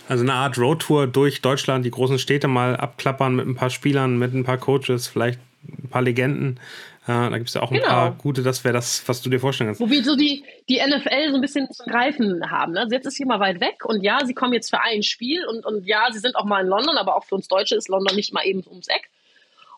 also 0.10 0.24
eine 0.24 0.34
Art 0.34 0.58
Roadtour 0.58 1.08
durch 1.08 1.42
Deutschland, 1.42 1.86
die 1.86 1.92
großen 1.92 2.18
Städte 2.18 2.48
mal 2.48 2.78
abklappern 2.78 3.36
mit 3.36 3.46
ein 3.46 3.56
paar 3.56 3.70
Spielern, 3.70 4.18
mit 4.18 4.34
ein 4.34 4.46
paar 4.46 4.58
Coaches, 4.58 5.08
vielleicht 5.08 5.40
ein 5.68 5.90
paar 5.90 6.02
Legenden. 6.02 6.60
Äh, 7.04 7.30
da 7.30 7.38
gibt 7.38 7.48
es 7.48 7.54
ja 7.54 7.62
auch 7.62 7.72
ein 7.72 7.78
genau. 7.78 7.88
paar 7.88 8.12
gute, 8.12 8.44
das 8.44 8.64
wäre 8.64 8.74
das, 8.74 9.08
was 9.08 9.22
du 9.22 9.30
dir 9.30 9.40
vorstellen 9.40 9.70
kannst. 9.70 9.80
Wo 9.80 9.90
wir 9.90 10.04
so 10.04 10.16
die, 10.16 10.44
die 10.68 10.78
NFL 10.78 11.30
so 11.30 11.36
ein 11.36 11.42
bisschen 11.42 11.72
zu 11.72 11.84
greifen 11.86 12.52
haben. 12.52 12.74
Ne? 12.74 12.82
Also 12.82 12.96
jetzt 12.96 13.06
ist 13.06 13.16
sie 13.16 13.26
mal 13.26 13.40
weit 13.40 13.62
weg 13.62 13.86
und 13.86 14.04
ja, 14.04 14.26
sie 14.26 14.34
kommen 14.34 14.54
jetzt 14.54 14.70
für 14.70 14.82
ein 14.82 15.04
Spiel 15.04 15.46
und, 15.46 15.66
und 15.66 15.86
ja, 15.88 16.08
sie 16.12 16.20
sind 16.20 16.36
auch 16.36 16.46
mal 16.46 16.62
in 16.62 16.68
London, 16.68 16.98
aber 16.98 17.16
auch 17.16 17.24
für 17.24 17.36
uns 17.36 17.48
Deutsche 17.48 17.76
ist 17.76 17.88
London 17.88 18.16
nicht 18.16 18.34
mal 18.34 18.46
eben 18.46 18.64
ums 18.68 18.88
Eck. 18.88 19.10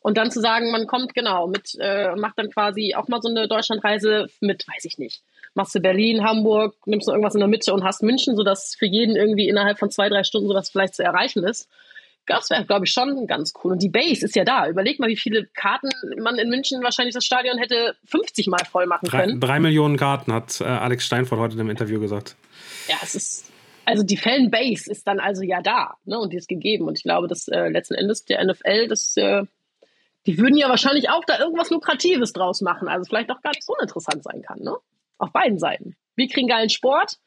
Und 0.02 0.17
dann 0.17 0.32
zu 0.32 0.39
sagen, 0.39 0.71
man 0.71 0.88
kommt 0.88 1.13
genau 1.13 1.47
mit, 1.47 1.75
äh, 1.80 2.15
macht 2.15 2.39
dann 2.39 2.49
quasi 2.49 2.95
auch 2.95 3.08
mal 3.10 3.21
so 3.21 3.30
eine 3.30 3.47
Deutschlandreise 3.47 4.28
mit, 4.39 4.65
weiß 4.67 4.86
ich 4.86 4.97
nicht, 4.97 5.21
machst 5.54 5.75
du 5.75 5.82
Berlin, 5.82 6.23
Hamburg, 6.23 6.75
nimmst 6.86 7.08
du 7.08 7.12
irgendwas 7.12 7.36
in 7.36 7.41
der 7.41 7.49
Mitte 7.49 7.73
und 7.73 7.84
hast 7.84 8.02
München, 8.02 8.36
sodass 8.36 8.75
für 8.75 8.86
jeden 8.86 9.15
irgendwie 9.15 9.49
innerhalb 9.49 9.78
von 9.78 9.91
zwei, 9.91 10.10
drei 10.10 10.23
Stunden 10.23 10.47
sowas 10.47 10.69
vielleicht 10.69 10.95
zu 10.95 11.04
erreichen 11.04 11.43
ist. 11.43 11.69
Das 12.29 12.51
wäre, 12.51 12.63
glaube 12.63 12.85
ich, 12.85 12.91
schon 12.91 13.25
ganz 13.25 13.53
cool. 13.63 13.71
Und 13.71 13.81
die 13.81 13.89
Base 13.89 14.23
ist 14.23 14.35
ja 14.35 14.43
da. 14.43 14.67
Überleg 14.69 14.99
mal, 14.99 15.09
wie 15.09 15.17
viele 15.17 15.47
Karten 15.47 15.89
man 16.21 16.37
in 16.37 16.47
München 16.47 16.83
wahrscheinlich 16.83 17.15
das 17.15 17.25
Stadion 17.25 17.57
hätte 17.57 17.95
50 18.05 18.45
Mal 18.47 18.63
voll 18.65 18.85
machen 18.85 19.09
können. 19.09 19.39
Drei, 19.39 19.47
drei 19.47 19.59
Millionen 19.59 19.97
Karten, 19.97 20.31
hat 20.31 20.61
äh, 20.61 20.65
Alex 20.65 21.07
Steinfort 21.07 21.39
heute 21.39 21.59
im 21.59 21.71
Interview 21.71 21.99
gesagt. 21.99 22.35
Ja, 22.87 22.97
es 23.01 23.15
ist, 23.15 23.51
also 23.83 24.03
die 24.03 24.15
Fanbase 24.15 24.91
ist 24.91 25.07
dann 25.07 25.19
also 25.19 25.41
ja 25.41 25.63
da 25.63 25.95
ne, 26.05 26.19
und 26.19 26.31
die 26.31 26.37
ist 26.37 26.47
gegeben. 26.47 26.87
Und 26.87 26.99
ich 26.99 27.03
glaube, 27.03 27.27
dass 27.27 27.47
äh, 27.47 27.67
letzten 27.67 27.95
Endes 27.95 28.25
der 28.25 28.45
NFL, 28.45 28.87
das, 28.89 29.17
äh, 29.17 29.45
die 30.27 30.37
würden 30.37 30.55
ja 30.55 30.69
wahrscheinlich 30.69 31.09
auch 31.09 31.23
da 31.25 31.39
irgendwas 31.39 31.71
Lukratives 31.71 32.31
draus 32.31 32.61
machen. 32.61 32.87
Also 32.87 33.05
vielleicht 33.09 33.31
auch 33.31 33.41
gar 33.41 33.53
nicht 33.55 33.63
so 33.63 33.73
uninteressant 33.75 34.23
sein 34.23 34.43
kann. 34.43 34.59
Ne? 34.59 34.75
Auf 35.17 35.31
beiden 35.31 35.57
Seiten. 35.57 35.95
Wir 36.15 36.27
kriegen 36.27 36.47
geilen 36.47 36.69
Sport, 36.69 37.17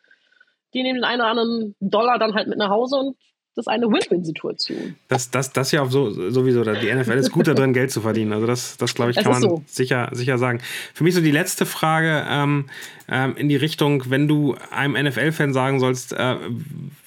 die 0.74 0.84
nehmen 0.84 1.00
den 1.00 1.04
einen 1.04 1.22
oder 1.22 1.30
anderen 1.30 1.74
Dollar 1.80 2.20
dann 2.20 2.34
halt 2.34 2.46
mit 2.46 2.58
nach 2.58 2.70
Hause 2.70 2.98
und 2.98 3.16
das 3.54 3.66
ist 3.66 3.68
eine 3.68 3.86
Win-Win-Situation. 3.86 4.96
Das, 5.08 5.30
das, 5.30 5.52
das 5.52 5.72
ja 5.72 5.82
auch 5.82 5.90
so, 5.90 6.30
sowieso. 6.30 6.64
Die 6.64 6.94
NFL 6.94 7.12
ist 7.12 7.32
gut 7.32 7.46
darin, 7.48 7.74
Geld 7.74 7.90
zu 7.90 8.00
verdienen. 8.00 8.32
Also 8.32 8.46
das, 8.46 8.78
das 8.78 8.94
glaube 8.94 9.10
ich, 9.10 9.18
kann 9.18 9.30
man 9.30 9.42
so. 9.42 9.62
sicher, 9.66 10.08
sicher 10.12 10.38
sagen. 10.38 10.60
Für 10.94 11.04
mich 11.04 11.14
so 11.14 11.20
die 11.20 11.30
letzte 11.30 11.66
Frage 11.66 12.24
ähm, 12.26 12.70
ähm, 13.08 13.36
in 13.36 13.50
die 13.50 13.56
Richtung, 13.56 14.04
wenn 14.08 14.26
du 14.26 14.56
einem 14.70 14.94
NFL-Fan 15.06 15.52
sagen 15.52 15.80
sollst, 15.80 16.14
äh, 16.14 16.36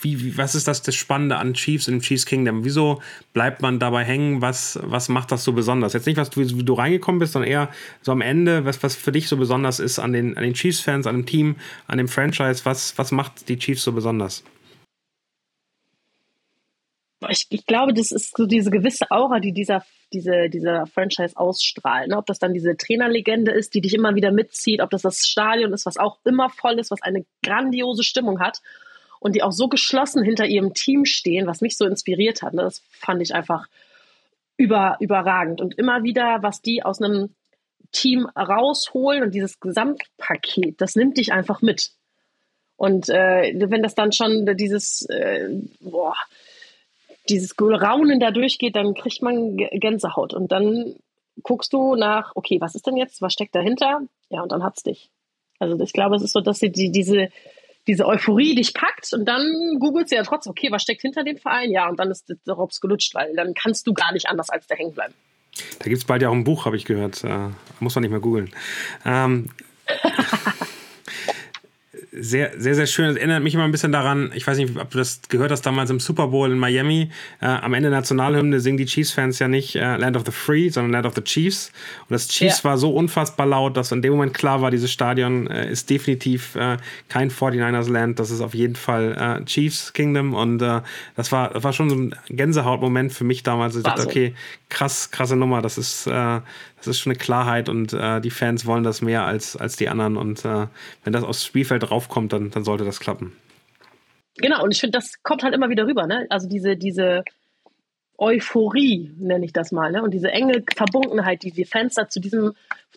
wie, 0.01 0.21
wie, 0.21 0.38
was 0.38 0.53
ist 0.53 0.67
das, 0.67 0.84
das 0.84 0.93
Spannende 0.93 1.38
an 1.38 1.55
Chiefs 1.55 1.88
im 1.88 1.99
Chiefs 1.99 2.27
Kingdom? 2.27 2.63
Wieso 2.63 3.01
bleibt 3.34 3.63
man 3.63 3.79
dabei 3.79 4.03
hängen? 4.03 4.41
Was, 4.41 4.77
was 4.84 5.10
macht 5.10 5.31
das 5.31 5.43
so 5.43 5.51
besonders? 5.51 5.93
Jetzt 5.93 6.05
nicht, 6.05 6.17
was 6.17 6.29
du, 6.29 6.41
wie 6.41 6.63
du 6.63 6.73
reingekommen 6.73 7.17
bist, 7.17 7.34
sondern 7.34 7.49
eher 7.49 7.69
so 8.03 8.12
am 8.12 8.21
Ende, 8.21 8.65
was, 8.65 8.84
was 8.84 8.95
für 8.95 9.12
dich 9.12 9.27
so 9.29 9.38
besonders 9.38 9.79
ist 9.79 9.97
an 9.97 10.13
den, 10.13 10.38
an 10.38 10.43
den 10.43 10.53
Chiefs-Fans, 10.53 11.08
an 11.08 11.15
dem 11.15 11.25
Team, 11.25 11.55
an 11.88 11.97
dem 11.97 12.08
Franchise. 12.08 12.65
Was, 12.65 12.95
was 12.99 13.12
macht 13.12 13.49
die 13.49 13.58
Chiefs 13.58 13.84
so 13.84 13.93
besonders? 13.93 14.43
Ich, 17.30 17.46
ich 17.50 17.66
glaube, 17.66 17.94
das 17.94 18.12
ist 18.12 18.36
so 18.36 18.46
diese 18.46 18.72
gewisse 18.72 19.10
Aura, 19.12 19.40
die 19.40 19.52
dieser, 19.52 19.84
diese, 20.14 20.50
dieser 20.50 20.86
Franchise 20.88 21.36
ausstrahlt. 21.36 22.10
Ne? 22.10 22.18
Ob 22.18 22.26
das 22.26 22.40
dann 22.40 22.54
diese 22.54 22.76
Trainerlegende 22.78 23.52
ist, 23.52 23.74
die 23.74 23.82
dich 23.82 23.94
immer 23.94 24.16
wieder 24.16 24.32
mitzieht, 24.32 24.82
ob 24.82 24.90
das 24.90 25.02
das 25.02 25.20
Stadion 25.20 25.74
ist, 25.74 25.86
was 25.86 25.98
auch 25.98 26.20
immer 26.26 26.50
voll 26.50 26.80
ist, 26.80 26.92
was 26.92 27.02
eine 27.02 27.26
grandiose 27.44 28.04
Stimmung 28.04 28.40
hat 28.40 28.62
und 29.20 29.36
die 29.36 29.44
auch 29.44 29.52
so 29.52 29.68
geschlossen 29.68 30.24
hinter 30.24 30.46
ihrem 30.46 30.74
Team 30.74 31.06
stehen, 31.06 31.48
was 31.48 31.62
mich 31.62 31.78
so 31.78 31.86
inspiriert 31.86 32.42
hat. 32.42 32.54
Ne? 32.54 32.64
Das 32.64 32.82
fand 32.90 33.22
ich 33.22 33.34
einfach 33.34 33.68
über, 34.58 34.98
überragend. 35.00 35.62
Und 35.62 35.78
immer 35.78 36.04
wieder, 36.04 36.40
was 36.42 36.62
die 36.62 36.84
aus 36.84 37.02
einem 37.02 37.34
Team 37.92 38.26
rausholen 38.36 39.24
und 39.24 39.34
dieses 39.34 39.60
Gesamtpaket, 39.60 40.82
das 40.82 40.96
nimmt 40.96 41.18
dich 41.18 41.32
einfach 41.34 41.62
mit. 41.62 41.92
Und 42.78 43.10
äh, 43.10 43.54
wenn 43.56 43.84
das 43.84 43.96
dann 43.96 44.12
schon 44.12 44.46
dieses, 44.58 45.04
äh, 45.04 45.50
boah, 45.80 46.16
dieses 47.30 47.56
Raunen 47.60 48.20
da 48.20 48.32
durchgeht, 48.32 48.76
dann 48.76 48.94
kriegt 48.94 49.22
man 49.22 49.58
Gänsehaut. 49.58 50.34
Und 50.34 50.52
dann 50.52 50.96
guckst 51.44 51.74
du 51.74 51.96
nach, 51.96 52.32
okay, 52.36 52.60
was 52.62 52.76
ist 52.76 52.88
denn 52.88 52.98
jetzt? 52.98 53.22
Was 53.22 53.34
steckt 53.34 53.56
dahinter? 53.56 54.02
Ja, 54.30 54.42
und 54.42 54.52
dann 54.52 54.64
hat's 54.64 54.84
dich. 54.84 55.10
Also 55.60 55.80
ich 55.80 55.94
glaube, 55.94 56.16
es 56.16 56.22
ist 56.22 56.34
so, 56.34 56.42
dass 56.42 56.60
sie 56.60 56.72
die, 56.72 56.92
diese, 56.92 57.30
diese 57.88 58.06
Euphorie 58.06 58.56
dich 58.56 58.74
packt 58.74 59.14
und 59.14 59.26
dann 59.26 59.46
googelst 59.80 60.12
du 60.12 60.16
ja 60.16 60.24
trotzdem, 60.24 60.52
okay, 60.52 60.72
was 60.72 60.82
steckt 60.82 61.02
hinter 61.02 61.24
dem 61.24 61.38
Verein? 61.38 61.72
Ja, 61.72 61.88
und 61.90 62.00
dann 62.00 62.12
ist 62.12 62.26
der 62.30 62.54
Robs 62.54 62.82
gelutscht, 62.82 63.14
weil 63.16 63.36
dann 63.36 63.54
kannst 63.54 63.88
du 63.88 63.94
gar 63.94 64.12
nicht 64.12 64.28
anders 64.28 64.50
als 64.50 64.68
da 64.68 64.76
hängen 64.76 64.94
bleiben. 64.94 65.14
Da 65.80 65.86
gibt 65.86 65.98
es 65.98 66.06
bald 66.06 66.22
ja 66.22 66.30
auch 66.30 66.34
ein 66.34 66.44
Buch, 66.44 66.66
habe 66.66 66.76
ich 66.76 66.86
gehört. 66.86 67.24
Äh, 67.24 67.50
muss 67.80 67.96
man 67.96 68.02
nicht 68.02 68.12
mehr 68.12 68.20
googeln. 68.20 68.52
Ähm, 69.06 69.50
sehr, 72.19 72.51
sehr, 72.58 72.75
sehr 72.75 72.88
schön. 72.88 73.08
Das 73.08 73.17
erinnert 73.17 73.43
mich 73.43 73.54
immer 73.54 73.63
ein 73.63 73.71
bisschen 73.71 73.91
daran, 73.91 74.32
ich 74.34 74.45
weiß 74.45 74.58
nicht, 74.58 74.78
ob 74.78 74.89
du 74.89 74.97
das 74.97 75.21
gehört 75.30 75.51
hast, 75.51 75.62
damals 75.63 75.89
im 75.89 75.99
Super 75.99 76.28
Bowl 76.28 76.51
in 76.51 76.58
Miami. 76.58 77.10
Äh, 77.41 77.45
am 77.45 77.73
Ende 77.73 77.89
der 77.89 77.99
Nationalhymne 77.99 78.60
singen 78.60 78.78
die 78.78 78.86
Chiefs-Fans 78.86 79.39
ja 79.39 79.47
nicht 79.47 79.75
äh, 79.75 79.97
Land 79.97 80.17
of 80.17 80.23
the 80.25 80.32
Free, 80.32 80.69
sondern 80.69 80.91
Land 80.91 81.06
of 81.06 81.15
the 81.15 81.21
Chiefs. 81.21 81.71
Und 82.01 82.12
das 82.12 82.28
Chiefs 82.28 82.63
ja. 82.63 82.69
war 82.69 82.78
so 82.78 82.93
unfassbar 82.93 83.45
laut, 83.45 83.78
dass 83.78 83.91
in 83.91 84.01
dem 84.01 84.13
Moment 84.13 84.34
klar 84.34 84.62
war, 84.62 84.71
dieses 84.71 84.91
Stadion 84.91 85.47
äh, 85.47 85.69
ist 85.69 85.89
definitiv 85.89 86.56
äh, 86.56 86.78
kein 87.10 87.32
49ers 87.32 87.91
Land, 87.91 88.19
das 88.19 88.32
ist 88.32 88.41
auf 88.41 88.54
jeden 88.54 88.75
Fall 88.75 89.39
äh, 89.41 89.45
Chiefs 89.45 89.93
Kingdom. 89.93 90.34
Und 90.34 90.62
äh, 90.62 90.82
das, 91.15 91.32
war, 91.32 91.49
das 91.49 91.63
war 91.63 91.73
schon 91.73 91.89
so 91.89 91.95
ein 91.95 92.15
Gänsehautmoment 92.30 93.13
für 93.13 93.23
mich 93.23 93.43
damals. 93.43 93.75
Ich 93.75 93.84
dachte, 93.84 94.04
okay, 94.04 94.34
krass, 94.69 95.12
krasse 95.12 95.36
Nummer, 95.36 95.62
das 95.62 95.78
ist, 95.78 96.10
das 96.86 96.98
ist 96.98 97.00
schon 97.00 97.12
eine 97.12 97.19
Klarheit 97.19 97.69
und 97.69 97.93
äh, 97.93 98.21
die 98.21 98.30
Fans 98.30 98.65
wollen 98.65 98.84
das 98.84 99.02
mehr 99.02 99.26
als, 99.26 99.56
als 99.56 99.76
die 99.76 99.89
anderen. 99.89 100.17
Und 100.17 100.45
äh, 100.45 100.67
wenn 101.04 101.13
das 101.13 101.24
aufs 101.24 101.45
Spielfeld 101.45 101.89
raufkommt, 101.89 102.34
dann, 102.34 102.52
dann 102.52 102.63
sollte 102.63 102.86
das 102.86 103.00
klappen. 103.00 103.34
Genau, 104.38 104.63
und 104.63 104.71
ich 104.71 104.80
finde, 104.80 104.98
das 104.98 105.24
kommt 105.24 105.43
halt 105.43 105.54
immer 105.54 105.69
wieder 105.69 105.88
rüber, 105.88 106.08
ne? 106.08 106.28
Also 106.30 106.48
diese, 106.48 106.76
diese 106.76 107.24
Euphorie, 108.17 109.13
nenne 109.17 109.45
ich 109.45 109.54
das 109.54 109.71
mal, 109.71 109.91
ne? 109.91 110.04
Und 110.04 110.13
diese 110.13 110.32
enge 110.32 110.63
Verbundenheit, 110.76 111.43
die 111.43 111.52
die 111.52 111.65
Fans 111.65 111.95
da 111.95 112.08
zu 112.10 112.19
diesem, 112.19 112.54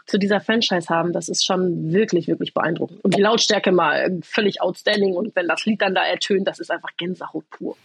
zu 0.06 0.18
dieser 0.18 0.40
Franchise 0.40 0.88
haben, 0.88 1.12
das 1.12 1.28
ist 1.28 1.44
schon 1.44 1.92
wirklich, 1.92 2.28
wirklich 2.28 2.54
beeindruckend. 2.54 3.04
Und 3.04 3.16
die 3.16 3.20
Lautstärke 3.20 3.72
mal 3.72 4.18
völlig 4.22 4.60
outstanding. 4.60 5.14
Und 5.14 5.34
wenn 5.36 5.46
das 5.46 5.64
Lied 5.64 5.82
dann 5.82 5.94
da 5.94 6.04
ertönt, 6.04 6.46
das 6.48 6.60
ist 6.60 6.70
einfach 6.70 6.90
Gänsehaut 6.96 7.48
pur. 7.50 7.76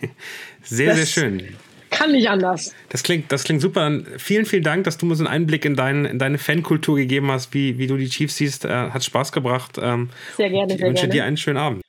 sehr, 0.62 0.88
das, 0.88 0.96
sehr 0.96 1.06
schön. 1.06 1.56
Kann 1.96 2.12
nicht 2.12 2.28
anders. 2.28 2.74
Das 2.90 3.02
klingt, 3.02 3.32
das 3.32 3.44
klingt 3.44 3.62
super. 3.62 3.90
Vielen, 4.18 4.44
vielen 4.44 4.62
Dank, 4.62 4.84
dass 4.84 4.98
du 4.98 5.06
mir 5.06 5.14
so 5.14 5.24
einen 5.24 5.32
Einblick 5.32 5.64
in, 5.64 5.76
dein, 5.76 6.04
in 6.04 6.18
deine 6.18 6.38
Fankultur 6.38 6.96
gegeben 6.96 7.30
hast, 7.30 7.54
wie, 7.54 7.78
wie 7.78 7.86
du 7.86 7.96
die 7.96 8.08
Chiefs 8.08 8.36
siehst. 8.36 8.64
Äh, 8.64 8.68
hat 8.68 9.02
Spaß 9.02 9.32
gebracht. 9.32 9.78
Ähm, 9.80 10.10
sehr 10.36 10.50
gerne, 10.50 10.68
sehr 10.68 10.76
Ich 10.76 10.82
wünsche 10.82 11.02
gerne. 11.02 11.12
dir 11.12 11.24
einen 11.24 11.36
schönen 11.36 11.58
Abend. 11.58 11.82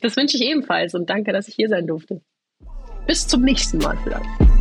Das 0.00 0.16
wünsche 0.16 0.36
ich 0.36 0.44
ebenfalls 0.44 0.94
und 0.94 1.10
danke, 1.10 1.32
dass 1.32 1.48
ich 1.48 1.54
hier 1.54 1.68
sein 1.68 1.86
durfte. 1.86 2.20
Bis 3.06 3.26
zum 3.26 3.42
nächsten 3.42 3.78
Mal 3.78 3.98
vielleicht. 4.04 4.55